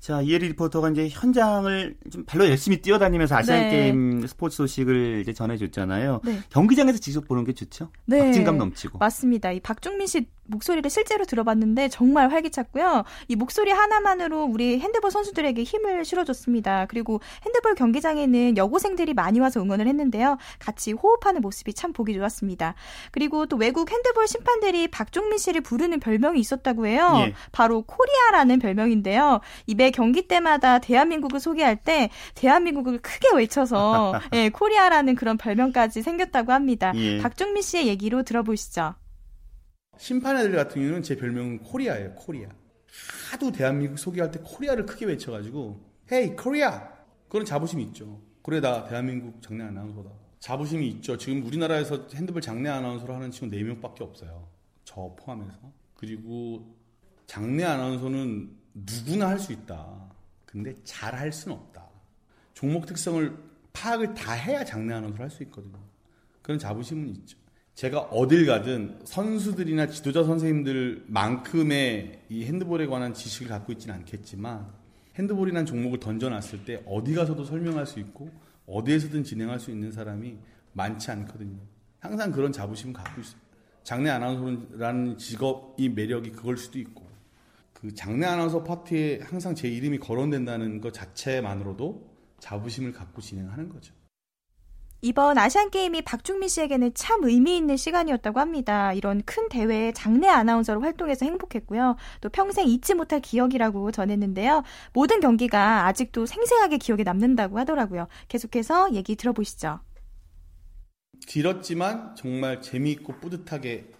자, 0.00 0.22
이혜리 0.22 0.48
리포터가 0.48 0.90
이제 0.90 1.08
현장을 1.10 1.96
좀 2.10 2.24
발로 2.24 2.48
열심히 2.48 2.80
뛰어다니면서 2.80 3.36
아시안 3.36 3.60
네. 3.60 3.70
게임 3.70 4.26
스포츠 4.26 4.56
소식을 4.56 5.20
이제 5.20 5.34
전해줬잖아요. 5.34 6.22
네. 6.24 6.40
경기장에서 6.48 6.98
직접 6.98 7.28
보는 7.28 7.44
게 7.44 7.52
좋죠? 7.52 7.90
네. 8.06 8.18
박진감 8.24 8.56
넘치고. 8.56 8.98
맞습니다. 8.98 9.52
이 9.52 9.60
박종민 9.60 10.06
씨 10.06 10.26
목소리를 10.48 10.88
실제로 10.90 11.26
들어봤는데 11.26 11.88
정말 11.88 12.30
활기찼고요. 12.30 13.04
이 13.28 13.36
목소리 13.36 13.70
하나만으로 13.70 14.44
우리 14.44 14.78
핸드볼 14.80 15.10
선수들에게 15.10 15.62
힘을 15.62 16.06
실어줬습니다. 16.06 16.86
그리고 16.86 17.20
핸드볼 17.44 17.74
경기장에는 17.74 18.56
여고생들이 18.56 19.12
많이 19.12 19.40
와서 19.40 19.60
응원을 19.60 19.86
했는데요. 19.86 20.38
같이 20.58 20.92
호흡하는 20.92 21.42
모습이 21.42 21.74
참 21.74 21.92
보기 21.92 22.14
좋았습니다. 22.14 22.74
그리고 23.10 23.44
또 23.44 23.56
외국 23.56 23.90
핸드볼 23.90 24.26
심판들이 24.26 24.88
박종민 24.88 25.36
씨를 25.36 25.60
부르는 25.60 26.00
별명이 26.00 26.40
있었다고 26.40 26.86
해요. 26.86 27.12
예. 27.26 27.34
바로 27.52 27.82
코리아라 27.82 28.37
는 28.44 28.58
별명인데요. 28.58 29.40
매 29.66 29.90
경기 29.90 30.28
때마다 30.28 30.78
대한민국을 30.78 31.40
소개할 31.40 31.76
때 31.76 32.08
대한민국을 32.34 32.98
크게 32.98 33.28
외쳐서 33.34 34.14
예, 34.32 34.48
코리아라는 34.48 35.14
그런 35.16 35.36
별명까지 35.36 36.02
생겼다고 36.02 36.52
합니다. 36.52 36.92
예. 36.94 37.18
박종민 37.18 37.62
씨의 37.62 37.88
얘기로 37.88 38.22
들어보시죠. 38.22 38.94
심판애들 39.98 40.52
같은 40.52 40.80
경우는 40.80 41.02
제 41.02 41.16
별명은 41.16 41.58
코리아예요. 41.64 42.14
코리아. 42.14 42.48
하도 43.30 43.50
대한민국 43.50 43.98
소개할 43.98 44.30
때 44.30 44.40
코리아를 44.42 44.86
크게 44.86 45.06
외쳐가지고 45.06 45.80
Hey 46.10 46.36
Korea 46.36 46.88
그런 47.28 47.44
자부심이 47.44 47.82
있죠. 47.84 48.20
그래 48.42 48.60
나 48.60 48.84
대한민국 48.84 49.42
장내 49.42 49.64
아나운서다. 49.64 50.10
자부심이 50.40 50.88
있죠. 50.88 51.16
지금 51.18 51.44
우리나라에서 51.44 52.06
핸드볼 52.14 52.40
장내 52.40 52.70
아나운서로 52.70 53.14
하는 53.14 53.30
친구 53.30 53.54
4명밖에 53.54 54.00
없어요. 54.00 54.48
저 54.84 55.14
포함해서. 55.18 55.58
그리고 55.94 56.77
장내 57.28 57.62
아나운서는 57.64 58.50
누구나 58.74 59.28
할 59.28 59.38
수 59.38 59.52
있다. 59.52 59.86
근데 60.46 60.74
잘 60.82 61.14
할 61.14 61.30
수는 61.30 61.56
없다. 61.56 61.86
종목 62.54 62.86
특성을 62.86 63.36
파악을 63.72 64.14
다 64.14 64.32
해야 64.32 64.64
장내 64.64 64.94
아나운서를 64.94 65.24
할 65.24 65.30
수 65.30 65.42
있거든요. 65.44 65.78
그런 66.42 66.58
자부심은 66.58 67.08
있죠. 67.10 67.36
제가 67.74 68.00
어딜 68.00 68.46
가든 68.46 69.00
선수들이나 69.04 69.88
지도자 69.88 70.24
선생님들만큼의 70.24 72.22
이 72.30 72.44
핸드볼에 72.46 72.86
관한 72.86 73.12
지식을 73.14 73.46
갖고 73.48 73.72
있지는 73.72 73.94
않겠지만 73.96 74.66
핸드볼이라는 75.16 75.66
종목을 75.66 76.00
던져놨을 76.00 76.64
때 76.64 76.82
어디 76.86 77.14
가서도 77.14 77.44
설명할 77.44 77.86
수 77.86 78.00
있고 78.00 78.30
어디에서든 78.66 79.22
진행할 79.22 79.60
수 79.60 79.70
있는 79.70 79.92
사람이 79.92 80.38
많지 80.72 81.10
않거든요. 81.10 81.58
항상 82.00 82.32
그런 82.32 82.50
자부심을 82.52 82.94
갖고 82.94 83.20
있어요. 83.20 83.38
장내 83.84 84.08
아나운서라는 84.10 85.18
직업이 85.18 85.88
매력이 85.90 86.32
그걸 86.32 86.56
수도 86.56 86.78
있고 86.78 87.07
그 87.80 87.94
장내 87.94 88.26
아나운서 88.26 88.64
파티에 88.64 89.20
항상 89.22 89.54
제 89.54 89.68
이름이 89.68 89.98
거론된다는 89.98 90.80
것 90.80 90.92
자체만으로도 90.92 92.10
자부심을 92.40 92.92
갖고 92.92 93.20
진행하는 93.20 93.68
거죠. 93.68 93.94
이번 95.00 95.38
아시안 95.38 95.70
게임이 95.70 96.02
박중민 96.02 96.48
씨에게는 96.48 96.92
참 96.94 97.22
의미 97.22 97.56
있는 97.56 97.76
시간이었다고 97.76 98.40
합니다. 98.40 98.92
이런 98.92 99.22
큰 99.22 99.48
대회에 99.48 99.92
장내 99.92 100.26
아나운서로 100.26 100.80
활동해서 100.80 101.24
행복했고요. 101.24 101.94
또 102.20 102.28
평생 102.30 102.66
잊지 102.66 102.94
못할 102.94 103.20
기억이라고 103.20 103.92
전했는데요. 103.92 104.64
모든 104.92 105.20
경기가 105.20 105.86
아직도 105.86 106.26
생생하게 106.26 106.78
기억에 106.78 107.04
남는다고 107.04 107.60
하더라고요. 107.60 108.08
계속해서 108.26 108.92
얘기 108.94 109.14
들어보시죠. 109.14 109.78
길었지만 111.28 112.16
정말 112.16 112.60
재미있고 112.60 113.20
뿌듯하게 113.20 113.92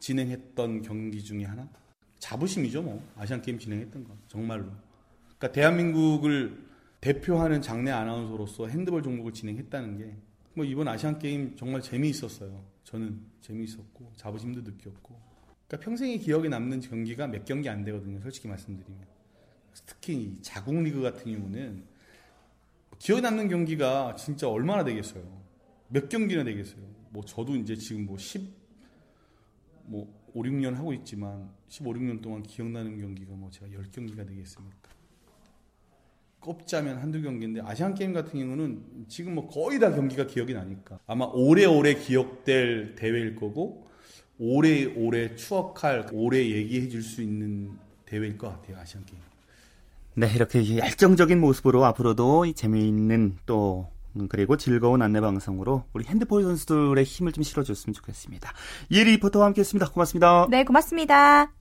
진행했던 0.00 0.82
경기 0.82 1.22
중에 1.22 1.44
하나? 1.44 1.68
자부심이죠, 2.22 2.82
뭐. 2.82 3.02
아시안 3.16 3.42
게임 3.42 3.58
진행했던 3.58 4.04
거. 4.04 4.16
정말로. 4.28 4.66
그러니까 5.38 5.52
대한민국을 5.52 6.58
대표하는 7.00 7.60
장내 7.60 7.90
아나운서로서 7.90 8.68
핸드볼 8.68 9.02
종목을 9.02 9.32
진행했다는 9.32 9.98
게 9.98 10.32
뭐 10.54 10.64
이번 10.64 10.88
아시안 10.88 11.18
게임 11.18 11.56
정말 11.56 11.80
재미있었어요. 11.80 12.62
저는 12.84 13.20
재미있었고 13.40 14.12
자부심도 14.16 14.60
느꼈고. 14.60 15.18
그러니까 15.66 15.84
평생의 15.84 16.18
기억에 16.18 16.48
남는 16.48 16.80
경기가 16.80 17.26
몇 17.26 17.44
경기 17.44 17.68
안 17.68 17.84
되거든요. 17.84 18.20
솔직히 18.20 18.48
말씀드리면. 18.48 19.06
특히 19.86 20.36
자국 20.42 20.74
리그 20.82 21.00
같은 21.00 21.32
경우는 21.32 21.84
기억에 22.98 23.22
남는 23.22 23.48
경기가 23.48 24.14
진짜 24.16 24.48
얼마나 24.48 24.84
되겠어요. 24.84 25.24
몇 25.88 26.08
경기나 26.08 26.44
되겠어요. 26.44 26.82
뭐 27.10 27.24
저도 27.24 27.56
이제 27.56 27.74
지금 27.74 28.04
뭐 28.04 28.18
10, 28.18 28.52
뭐 29.84 30.21
5, 30.34 30.42
6년 30.42 30.74
하고 30.74 30.92
있지만 30.94 31.48
15, 31.68 31.92
16년 31.92 32.22
동안 32.22 32.42
기억나는 32.42 32.98
경기가 32.98 33.32
뭐 33.34 33.50
제가 33.50 33.66
10경기가 33.66 34.26
되겠습니까? 34.26 34.90
꼽자면 36.40 36.98
한두 36.98 37.22
경기인데 37.22 37.60
아시안 37.60 37.94
게임 37.94 38.12
같은 38.12 38.38
경우는 38.38 39.06
지금 39.08 39.36
뭐 39.36 39.48
거의 39.48 39.78
다 39.78 39.94
경기가 39.94 40.26
기억이 40.26 40.54
나니까 40.54 40.98
아마 41.06 41.26
오래오래 41.26 41.94
기억될 41.94 42.96
대회일 42.96 43.36
거고 43.36 43.86
오래오래 44.38 45.36
추억할 45.36 46.08
오래 46.12 46.38
얘기해 46.38 46.88
줄 46.88 47.02
수 47.02 47.22
있는 47.22 47.70
대회일 48.06 48.36
것 48.36 48.48
같아요 48.48 48.78
아시안 48.78 49.04
게임. 49.04 49.20
네 50.14 50.30
이렇게 50.34 50.76
열정적인 50.78 51.40
모습으로 51.40 51.84
앞으로도 51.84 52.52
재미있는 52.54 53.36
또 53.46 53.88
그리고 54.28 54.56
즐거운 54.56 55.02
안내 55.02 55.20
방송으로 55.20 55.84
우리 55.92 56.04
핸드폰 56.04 56.42
선수들의 56.42 57.02
힘을 57.04 57.32
좀 57.32 57.42
실어줬으면 57.42 57.94
좋겠습니다. 57.94 58.52
이혜리 58.90 59.12
리포터와 59.12 59.46
함께했습니다. 59.46 59.90
고맙습니다. 59.90 60.46
네 60.50 60.64
고맙습니다. 60.64 61.52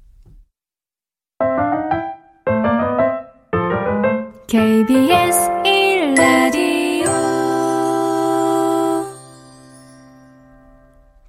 KBS 4.47 5.37
1라디오 5.63 6.70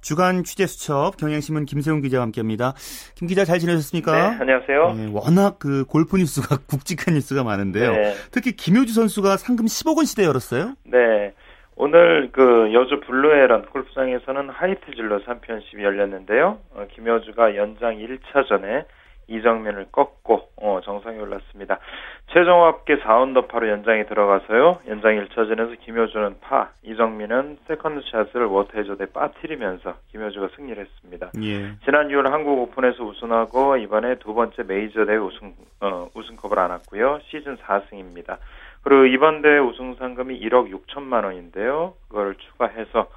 주간 0.03 0.43
취재 0.43 0.67
수첩 0.67 1.17
경향신문 1.17 1.65
김세훈 1.65 2.01
기자와 2.01 2.23
함께합니다. 2.23 2.73
김 3.15 3.27
기자 3.27 3.45
잘 3.45 3.57
지내셨습니까? 3.59 4.11
네, 4.11 4.37
안녕하세요. 4.41 4.93
네, 4.93 5.09
워낙 5.11 5.57
그 5.59 5.85
골프 5.85 6.17
뉴스가 6.17 6.57
굵직한 6.69 7.15
뉴스가 7.15 7.43
많은데요. 7.43 7.91
네. 7.93 8.13
특히 8.31 8.51
김효주 8.51 8.93
선수가 8.93 9.37
상금 9.37 9.65
10억 9.65 9.95
원 9.95 10.05
시대 10.05 10.25
열었어요? 10.25 10.75
네. 10.83 11.33
오늘 11.75 12.29
그 12.31 12.71
여주 12.73 12.99
블루헤런 12.99 13.65
골프장에서는 13.69 14.49
하이트진로 14.49 15.19
챔피언십이 15.23 15.81
열렸는데요. 15.81 16.59
어, 16.75 16.85
김효주가 16.93 17.55
연장 17.55 17.97
1차전에 17.97 18.85
이정민을 19.27 19.87
꺾고 19.91 20.49
어, 20.57 20.79
정상에 20.83 21.19
올랐습니다. 21.19 21.79
최종 22.27 22.63
합계 22.63 22.97
4언더파로 22.97 23.69
연장에 23.69 24.05
들어가서요. 24.05 24.79
연장 24.87 25.15
1차전에서 25.15 25.79
김효주는 25.81 26.39
파, 26.41 26.69
이정민은 26.83 27.57
세컨드 27.67 28.01
샷을 28.09 28.45
워터 28.45 28.79
해저드에 28.79 29.07
빠뜨리면서 29.07 29.95
김효주가 30.11 30.49
승리를 30.55 30.83
했습니다. 30.83 31.31
예. 31.41 31.75
지난 31.85 32.07
6월 32.07 32.29
한국 32.29 32.59
오픈에서 32.59 33.03
우승하고 33.03 33.77
이번에 33.77 34.15
두 34.15 34.33
번째 34.33 34.63
메이저 34.63 35.05
대회 35.05 35.17
우승 35.17 35.53
어, 35.81 36.09
우승컵을 36.15 36.57
안았고요. 36.57 37.19
시즌 37.29 37.57
4승입니다. 37.57 38.37
그리고 38.83 39.05
이번 39.05 39.41
대회 39.41 39.59
우승 39.59 39.95
상금이 39.95 40.39
1억 40.41 40.71
6천만 40.71 41.23
원인데요. 41.23 41.93
그걸 42.07 42.35
추가해서 42.35 43.07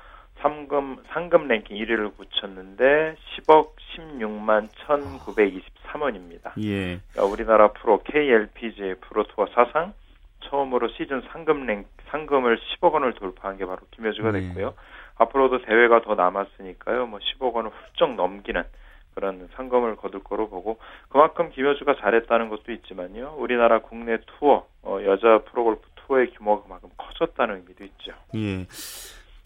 상금 0.47 0.99
상금 1.09 1.49
랭킹 1.49 1.77
1위를 1.77 2.17
굳혔는데 2.17 3.17
10억 3.37 3.71
16만 3.97 4.69
1,923원입니다. 4.69 6.53
예. 6.63 7.01
그러니까 7.11 7.25
우리나라 7.25 7.73
프로 7.73 8.01
KLPGA 8.05 8.95
프로 9.01 9.25
투어 9.25 9.47
사상 9.47 9.93
처음으로 10.45 10.89
시즌 10.91 11.23
상금 11.33 11.67
랭 11.67 11.85
상금을 12.11 12.59
10억 12.59 12.93
원을 12.93 13.15
돌파한 13.15 13.57
게 13.57 13.67
바로 13.67 13.81
김효주가 13.91 14.31
네. 14.31 14.43
됐고요. 14.43 14.69
네. 14.69 14.77
앞으로도 15.17 15.63
대회가 15.63 16.03
더 16.03 16.15
남았으니까요. 16.15 17.07
뭐 17.07 17.19
10억 17.19 17.53
원을 17.53 17.71
훌쩍 17.71 18.15
넘기는 18.15 18.63
그런 19.17 19.49
상금을 19.55 19.97
거둘 19.97 20.23
거로 20.23 20.49
보고 20.49 20.79
그만큼 21.09 21.51
김효주가 21.51 21.97
잘했다는 21.97 22.51
것도 22.51 22.71
있지만요. 22.71 23.35
우리나라 23.39 23.81
국내 23.81 24.19
투어 24.27 24.69
어, 24.83 25.01
여자 25.05 25.39
프로골프 25.39 25.81
투어의 25.97 26.31
규모가 26.35 26.63
그만큼 26.63 26.91
커졌다는 26.97 27.57
의미도 27.57 27.83
있죠. 27.85 28.13
예. 28.37 28.67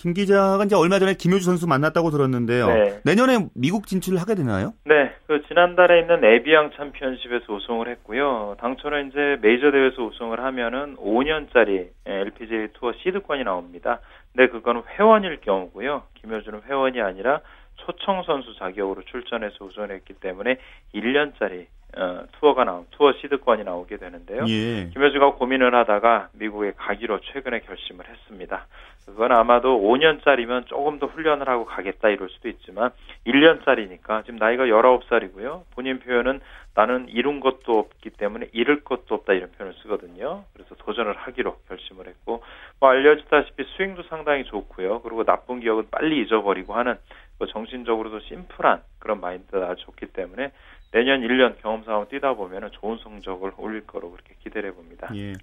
김 0.01 0.15
기자가 0.15 0.65
이제 0.65 0.75
얼마 0.75 0.99
전에 0.99 1.13
김효주 1.13 1.45
선수 1.45 1.67
만났다고 1.67 2.09
들었는데요. 2.09 2.69
네. 2.69 3.01
내년에 3.05 3.49
미국 3.55 3.87
진출을 3.87 4.19
하게 4.19 4.35
되나요? 4.35 4.73
네. 4.87 5.13
그 5.27 5.43
지난달에 5.47 6.01
있는 6.01 6.25
에비앙 6.25 6.71
챔피언십에서 6.75 7.53
우승을 7.53 7.87
했고요. 7.87 8.57
당초는 8.61 9.09
이제 9.09 9.37
메이저 9.43 9.71
대회에서 9.71 10.03
우승을 10.03 10.41
하면은 10.43 10.97
5년짜리 10.97 11.89
LPGA 12.07 12.69
투어 12.73 12.95
시드권이 12.95 13.45
나옵니다. 13.45 14.01
근데 14.33 14.51
그거는 14.51 14.85
회원일 14.99 15.43
경우고요. 15.43 16.05
김효주는 16.15 16.63
회원이 16.67 17.03
아니라 17.03 17.41
초청 17.77 18.23
선수 18.23 18.57
자격으로 18.57 19.03
출전해서 19.03 19.67
우승을 19.67 19.91
했기 19.91 20.15
때문에 20.15 20.57
1년짜리 20.95 21.67
어, 21.97 22.25
투어가 22.33 22.65
나오 22.65 22.87
투어 22.93 23.13
시드권이 23.13 23.65
나오게 23.65 23.97
되는데요. 23.97 24.45
예. 24.49 24.91
김효주가 24.93 25.33
고민을 25.33 25.75
하다가 25.75 26.29
미국에 26.35 26.73
가기로 26.77 27.21
최근에 27.21 27.61
결심을 27.61 28.07
했습니다. 28.09 28.67
그건 29.07 29.33
아마도 29.33 29.81
5년짜리면 29.81 30.67
조금 30.67 30.99
더 30.99 31.07
훈련을 31.07 31.49
하고 31.49 31.65
가겠다 31.65 32.09
이럴 32.11 32.29
수도 32.29 32.49
있지만 32.49 32.91
1년짜리니까 33.27 34.25
지금 34.25 34.39
나이가 34.39 34.67
19살이고요. 34.67 35.63
본인 35.75 35.99
표현은 35.99 36.41
나는 36.75 37.09
이룬 37.09 37.41
것도 37.41 37.79
없기 37.79 38.11
때문에 38.11 38.49
잃을 38.53 38.85
것도 38.85 39.15
없다 39.17 39.33
이런 39.33 39.51
표현을 39.53 39.77
쓰거든요. 39.83 40.45
그래서 40.53 40.75
도전을 40.77 41.17
하기로 41.17 41.57
결심을 41.69 42.07
했고 42.07 42.45
뭐 42.79 42.91
알려지다시피 42.91 43.65
스윙도 43.77 44.05
상당히 44.05 44.45
좋고요. 44.45 45.03
그리고 45.03 45.25
나쁜 45.25 45.61
기억은 45.61 45.89
빨리 45.91 46.23
잊어버리고 46.23 46.75
하는 46.75 46.97
뭐 47.39 47.49
정신적으로도 47.49 48.21
심플한 48.21 48.83
그런 48.99 49.21
마인드가 49.21 49.75
좋기 49.75 50.07
때문에 50.07 50.53
내년 50.93 51.21
1년 51.21 51.55
경험 51.63 51.85
삼아 51.85 52.07
뛰다 52.07 52.35
보면 52.35 52.71
좋은 52.73 52.99
성적을 52.99 53.53
올릴 53.59 53.87
거로 53.87 54.11
그렇게 54.11 54.35
기대를 54.43 54.71
해봅니다. 54.71 55.11
예. 55.15 55.35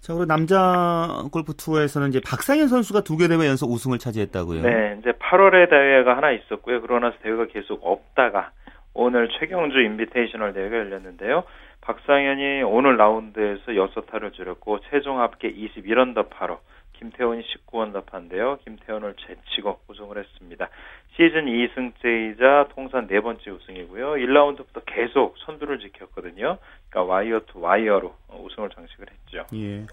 자, 0.00 0.12
그리고 0.12 0.24
남자 0.24 1.24
골프 1.32 1.54
투어에서는 1.54 2.10
이제 2.10 2.20
박상현 2.24 2.68
선수가 2.68 3.00
두 3.00 3.16
개 3.16 3.26
대회 3.28 3.46
연속 3.46 3.70
우승을 3.70 3.98
차지했다고요. 3.98 4.62
네, 4.62 4.96
이제 5.00 5.12
8월에 5.12 5.68
대회가 5.70 6.16
하나 6.16 6.30
있었고요. 6.30 6.80
그러고 6.80 7.00
나서 7.00 7.16
대회가 7.22 7.46
계속 7.46 7.80
없다가 7.84 8.50
오늘 8.92 9.28
최경주 9.40 9.80
인비테이셔널 9.80 10.52
대회가 10.52 10.76
열렸는데요. 10.76 11.44
박상현이 11.80 12.62
오늘 12.62 12.96
라운드에서 12.96 13.72
6타를 13.72 14.32
줄였고 14.32 14.78
최종 14.90 15.20
합계 15.20 15.52
21언더파로 15.52 16.58
김태훈이 16.98 17.42
19언더파인데요. 17.42 18.62
김태훈을 18.64 19.14
제치고 19.26 19.80
우승을 19.88 20.18
했습니다. 20.18 20.68
시즌 21.16 21.46
2승째이자 21.46 22.74
통산 22.74 23.06
네 23.06 23.20
번째 23.20 23.50
우승이고요. 23.50 24.14
1라운드부터 24.14 24.82
계속 24.86 25.36
선두를 25.44 25.78
지켰거든요. 25.78 26.58
그러니까 26.88 27.02
wire 27.02 27.40
to 27.46 27.60
wire로 27.60 28.14
우승을 28.40 28.70
장식을 28.70 29.06
했죠. 29.10 29.46
예. 29.54 29.86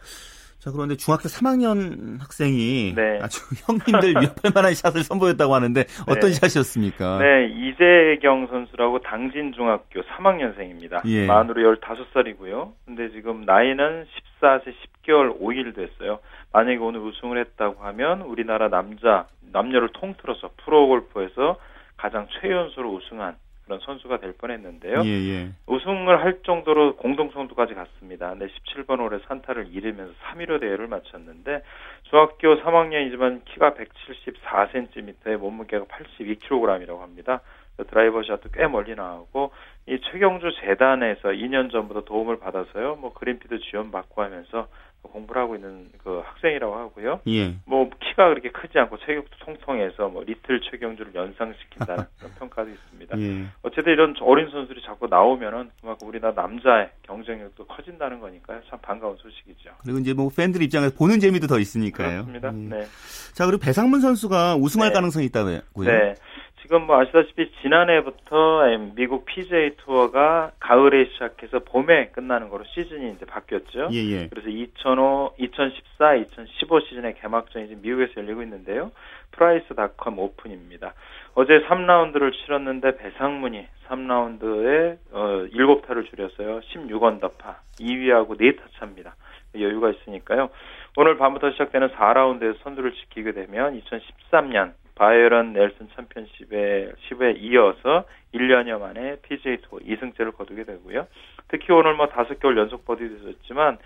자, 0.62 0.70
그런데 0.70 0.96
중학교 0.96 1.24
3학년 1.24 2.20
학생이 2.20 2.94
네. 2.96 3.18
아주 3.20 3.42
형님들 3.66 4.12
위협할 4.12 4.52
만한 4.54 4.76
샷을 4.76 5.02
선보였다고 5.04 5.56
하는데 5.56 5.82
어떤 6.08 6.30
네. 6.30 6.34
샷이었습니까? 6.34 7.18
네, 7.18 7.48
이재경 7.50 8.46
선수라고 8.46 9.00
당진 9.00 9.54
중학교 9.54 10.04
3학년생입니다. 10.04 11.02
예. 11.06 11.26
만으로 11.26 11.76
15살이고요. 11.78 12.74
근데 12.86 13.10
지금 13.10 13.42
나이는 13.42 14.06
14세 14.40 14.76
10개월 15.02 15.40
5일 15.42 15.76
됐어요. 15.76 16.20
만약에 16.54 16.78
오늘 16.78 17.00
우승을 17.02 17.38
했다고 17.38 17.84
하면 17.84 18.22
우리나라 18.22 18.70
남자 18.70 19.28
남녀를 19.52 19.90
통틀어서 19.94 20.52
프로 20.58 20.88
골프에서 20.88 21.58
가장 21.98 22.28
최연소로 22.40 22.92
우승한 22.94 23.36
그런 23.66 23.80
선수가 23.80 24.20
될 24.20 24.34
뻔했는데요. 24.34 25.02
예, 25.06 25.10
예. 25.10 25.50
우승을 25.68 26.22
할 26.22 26.40
정도로 26.44 26.98
공동성도까지 26.98 27.74
갔습니다. 27.74 28.30
근데 28.32 28.48
17번 28.48 29.00
홀에 29.00 29.20
산타를 29.28 29.68
잃으면서 29.72 30.14
3위로 30.26 30.60
대회를 30.60 30.88
마쳤는데 30.88 31.64
중학교 32.04 32.60
3학년이지만 32.62 33.46
키가 33.46 33.76
174cm에 33.76 35.38
몸무게가 35.38 35.86
82kg이라고 35.86 37.00
합니다. 37.00 37.42
드라이버 37.88 38.24
샷도 38.24 38.50
꽤 38.54 38.68
멀리 38.68 38.94
나오고 38.94 39.52
이 39.88 40.00
최경주 40.12 40.52
재단에서 40.62 41.30
2년 41.30 41.72
전부터 41.72 42.02
도움을 42.02 42.40
받아서요. 42.40 42.96
뭐 42.96 43.14
그린피드 43.14 43.60
지원 43.60 43.92
받고 43.92 44.22
하면서 44.22 44.68
공부를 45.02 45.42
하고 45.42 45.56
있는 45.56 45.90
그 46.04 46.22
학생이라고 46.24 46.76
하고요. 46.76 47.22
예. 47.28 47.56
뭐 47.66 47.90
키가 48.00 48.30
그렇게 48.30 48.50
크지 48.50 48.78
않고 48.80 48.98
체격도 49.00 49.38
통통해서 49.40 50.10
뭐 50.10 50.24
리틀 50.24 50.62
최경주를 50.62 51.14
연상시킨다는 51.16 52.06
그런 52.20 52.32
평가도 52.40 52.70
있습니다. 52.70 53.20
예. 53.20 53.46
어쨌든 53.64 53.94
이런 53.94 54.16
어린 54.22 54.50
선수들이 54.50 54.82
자꾸 54.84 55.08
나오면은 55.08 55.70
그만큼 55.82 56.08
우리나라 56.08 56.34
남자의 56.34 56.90
경쟁력도 57.04 57.66
커진다는 57.66 58.20
거니까요. 58.20 58.62
참 58.70 58.80
반가운 58.82 59.18
소식이죠. 59.18 59.72
그리고 59.82 60.00
이제 60.00 60.14
뭐 60.14 60.30
팬들 60.36 60.62
입장에서 60.62 60.96
보는 60.96 61.20
재미도 61.20 61.48
더 61.48 61.60
있으니까요. 61.60 62.26
그렇습니다. 62.26 62.50
음. 62.50 62.70
네. 62.70 62.86
자 63.34 63.46
그리고 63.46 63.62
배상문 63.62 64.02
선수가 64.02 64.56
우승할 64.58 64.90
네. 64.90 64.94
가능성이 64.94 65.26
있다고요? 65.26 65.62
네. 65.86 66.16
지금 66.62 66.86
뭐 66.86 67.00
아시다시피 67.00 67.52
지난해부터 67.62 68.62
미국 68.94 69.26
PGA 69.26 69.78
투어가 69.78 70.52
가을에 70.60 71.06
시작해서 71.06 71.60
봄에 71.60 72.10
끝나는 72.10 72.50
거로 72.50 72.64
시즌이 72.66 73.14
이제 73.14 73.26
바뀌었죠. 73.26 73.90
예, 73.92 73.98
예. 73.98 74.28
그래서 74.28 74.48
2005, 74.50 75.34
2014, 75.38 76.16
2015 76.16 76.80
시즌의 76.82 77.16
개막전이 77.16 77.68
지금 77.68 77.82
미국에서 77.82 78.14
열리고 78.18 78.44
있는데요. 78.44 78.92
프라이스닷컴 79.32 80.20
오픈입니다. 80.20 80.94
어제 81.34 81.62
3라운드를 81.68 82.32
치렀는데 82.34 82.98
배상문이 82.98 83.66
3라운드에 83.88 84.98
어, 85.12 85.48
7타를 85.54 86.10
줄였어요. 86.10 86.60
16언더파. 86.60 87.56
2위하고 87.80 88.40
4타 88.40 88.60
차입니다. 88.78 89.16
여유가 89.56 89.90
있으니까요. 89.90 90.50
오늘 90.98 91.18
밤부터 91.18 91.52
시작되는 91.52 91.90
4라운드에서 91.90 92.62
선두를 92.64 92.94
지키게 92.94 93.32
되면 93.32 93.82
2013년 93.82 94.74
바이런 94.96 95.54
넬슨 95.54 95.90
챔피언십에 95.96 96.92
10에 97.10 97.38
이어서 97.40 98.06
1년여 98.34 98.80
만에 98.80 99.18
PGA 99.22 99.58
투어 99.62 99.80
2승째를 99.80 100.36
거두게 100.36 100.64
되고요. 100.64 101.08
특히 101.48 101.74
오늘 101.74 101.96
뭐 101.96 102.08
다섯 102.08 102.40
개 102.40 102.49
홀 102.49 102.58
연속 102.58 102.86
버디도 102.86 103.30
있었지만 103.30 103.78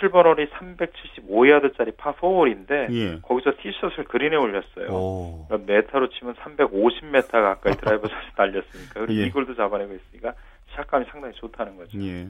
17번 0.00 0.26
홀이 0.26 0.46
375야드짜리 0.48 1.96
파4홀인데 1.96 2.92
예. 2.92 3.18
거기서 3.22 3.52
티샷을 3.60 4.04
그린에 4.04 4.36
올렸어요. 4.36 5.46
그러니까 5.48 5.72
미터로 5.72 6.10
치면 6.10 6.34
350m 6.34 7.30
가까이 7.30 7.74
드라이버 7.74 8.06
샷이 8.08 8.26
날렸으니까 8.36 8.94
그리고 8.94 9.14
예. 9.14 9.26
이글도 9.26 9.54
잡아내고 9.54 9.94
있으니까 9.94 10.34
샷감이 10.74 11.04
상당히 11.10 11.34
좋다는 11.34 11.76
거죠. 11.76 11.98
예. 12.02 12.28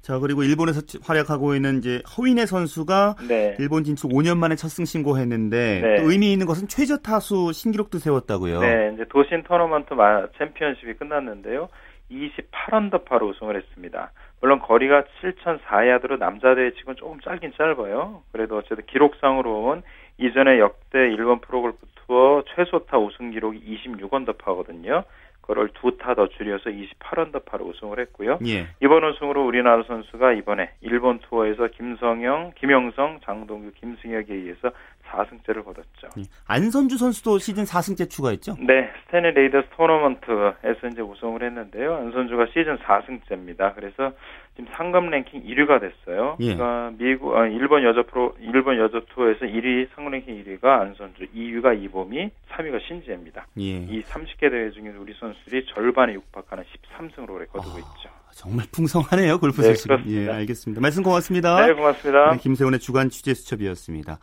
자 0.00 0.18
그리고 0.18 0.42
일본에서 0.42 0.82
활약하고 1.02 1.54
있는 1.54 1.78
이제 1.78 2.02
허윈의 2.16 2.46
선수가 2.46 3.16
네. 3.28 3.56
일본 3.58 3.84
진출 3.84 4.10
5년 4.10 4.38
만에 4.38 4.54
첫 4.54 4.68
승 4.68 4.84
신고했는데 4.84 5.80
네. 5.80 5.96
또 6.02 6.10
의미 6.10 6.32
있는 6.32 6.46
것은 6.46 6.68
최저 6.68 6.98
타수 6.98 7.52
신기록도 7.52 7.98
세웠다고요. 7.98 8.60
네, 8.60 8.92
이제 8.94 9.04
도신 9.08 9.42
토너먼트 9.44 9.94
챔피언십이 10.38 10.94
끝났는데요. 10.94 11.68
28언더파로 12.10 13.30
우승을 13.30 13.56
했습니다. 13.56 14.12
물론 14.40 14.60
거리가 14.60 15.04
7,004야드로 15.22 16.18
남자 16.18 16.54
대회 16.54 16.72
치고는 16.72 16.96
조금 16.96 17.20
짧긴 17.20 17.52
짧아요. 17.56 18.22
그래도 18.32 18.58
어쨌든 18.58 18.84
기록상으로는 18.86 19.82
이전에 20.18 20.58
역대 20.58 20.98
일본 20.98 21.40
프로골프 21.40 21.78
투어 22.06 22.44
최소타 22.54 22.98
우승 22.98 23.30
기록이 23.30 23.60
26언더파거든요. 23.84 25.04
그걸 25.46 25.68
두 25.74 25.96
타 25.98 26.14
더 26.14 26.28
줄여서 26.28 26.70
28언더파로 26.70 27.66
우승을 27.68 28.00
했고요. 28.00 28.38
예. 28.46 28.66
이번 28.82 29.04
우승으로 29.04 29.46
우리나라 29.46 29.82
선수가 29.84 30.32
이번에 30.32 30.70
일본 30.80 31.18
투어에서 31.20 31.68
김성영, 31.68 32.52
김형성, 32.56 33.20
장동규, 33.24 33.72
김승혁에 33.80 34.34
의해서 34.34 34.70
4승째를 35.08 35.64
거뒀죠. 35.64 36.08
예. 36.18 36.22
안선주 36.48 36.98
선수도 36.98 37.38
시즌 37.38 37.64
4승째 37.64 38.10
추가했죠? 38.10 38.56
네, 38.60 38.90
스탠리 39.04 39.30
레이디스 39.32 39.68
토너먼트에서 39.76 40.88
이제 40.90 41.00
우승을 41.00 41.42
했는데요. 41.42 41.94
안선주가 41.94 42.46
시즌 42.46 42.76
4승째입니다. 42.78 43.74
그래서 43.76 44.12
지금 44.56 44.72
상금 44.72 45.10
랭킹 45.10 45.44
1위가 45.44 45.80
됐어요. 45.80 46.36
예. 46.40 46.54
그러니까 46.54 46.92
미국, 46.98 47.36
아, 47.36 47.46
일본 47.46 47.84
여자 47.84 48.02
프로, 48.02 48.34
일본 48.40 48.78
여자 48.78 49.00
투어에서 49.10 49.44
1위 49.44 49.88
상금 49.94 50.12
랭킹 50.12 50.44
1위가 50.44 50.64
안선주, 50.64 51.26
2위가 51.34 51.82
이보미, 51.82 52.30
3위가 52.50 52.80
신지애입니다. 52.86 53.46
예. 53.58 53.62
이 53.62 54.02
30개 54.02 54.50
대회 54.50 54.70
중에서 54.70 54.98
우리 54.98 55.12
선수들이 55.14 55.66
절반에 55.66 56.14
육박하는 56.14 56.64
13승으로 56.64 57.38
거두고 57.40 57.74
어... 57.74 57.78
있죠. 57.78 58.25
정말 58.36 58.66
풍성하네요 58.70 59.38
골프 59.38 59.62
네, 59.62 59.74
소식. 59.74 59.90
예, 60.08 60.28
알겠습니다. 60.28 60.82
말씀 60.82 61.02
고맙습니다. 61.02 61.66
네, 61.66 61.72
고맙습니다. 61.72 62.32
네, 62.32 62.38
김세훈의 62.38 62.80
주간 62.80 63.08
취재 63.08 63.32
수첩이었습니다. 63.32 64.18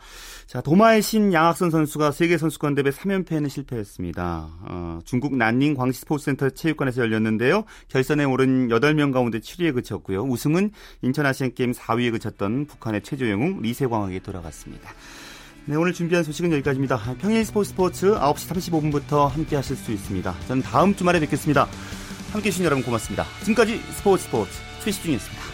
자, 0.46 0.62
도마의 0.62 1.02
신 1.02 1.34
양학선 1.34 1.72
선수가 1.72 2.12
세계 2.12 2.38
선수권 2.38 2.76
대회 2.76 2.92
3연패에는 2.92 3.50
실패했습니다. 3.50 4.50
어, 4.70 5.00
중국 5.04 5.36
난닝 5.36 5.74
광시 5.74 6.02
스포츠센터 6.02 6.52
체육관에서 6.52 7.02
열렸는데요. 7.02 7.64
결선에 7.88 8.24
오른 8.26 8.68
8명 8.68 9.12
가운데 9.12 9.40
7위에 9.40 9.74
그쳤고요. 9.74 10.22
우승은 10.22 10.70
인천 11.02 11.26
아시안 11.26 11.56
게임 11.56 11.72
4위에 11.72 12.12
그쳤던 12.12 12.68
북한의 12.68 13.02
최조영웅 13.02 13.64
리세광에게 13.64 14.20
돌아갔습니다. 14.20 14.92
네, 15.66 15.76
오늘 15.76 15.92
준비한 15.92 16.24
소식은 16.24 16.52
여기까지입니다. 16.52 17.00
평일 17.20 17.44
스포츠 17.44 17.72
스포츠 17.72 18.14
9시 18.14 18.72
35분부터 18.72 19.28
함께 19.30 19.56
하실 19.56 19.76
수 19.76 19.92
있습니다. 19.92 20.36
저는 20.48 20.62
다음 20.62 20.94
주말에 20.94 21.20
뵙겠습니다. 21.22 21.68
함께 22.34 22.48
해 22.48 22.52
주신 22.52 22.66
여러분 22.66 22.84
고맙습니다. 22.84 23.26
지금까지 23.42 23.80
스포츠 23.96 24.24
스포츠 24.24 24.52
최시중이었습니다. 24.84 25.53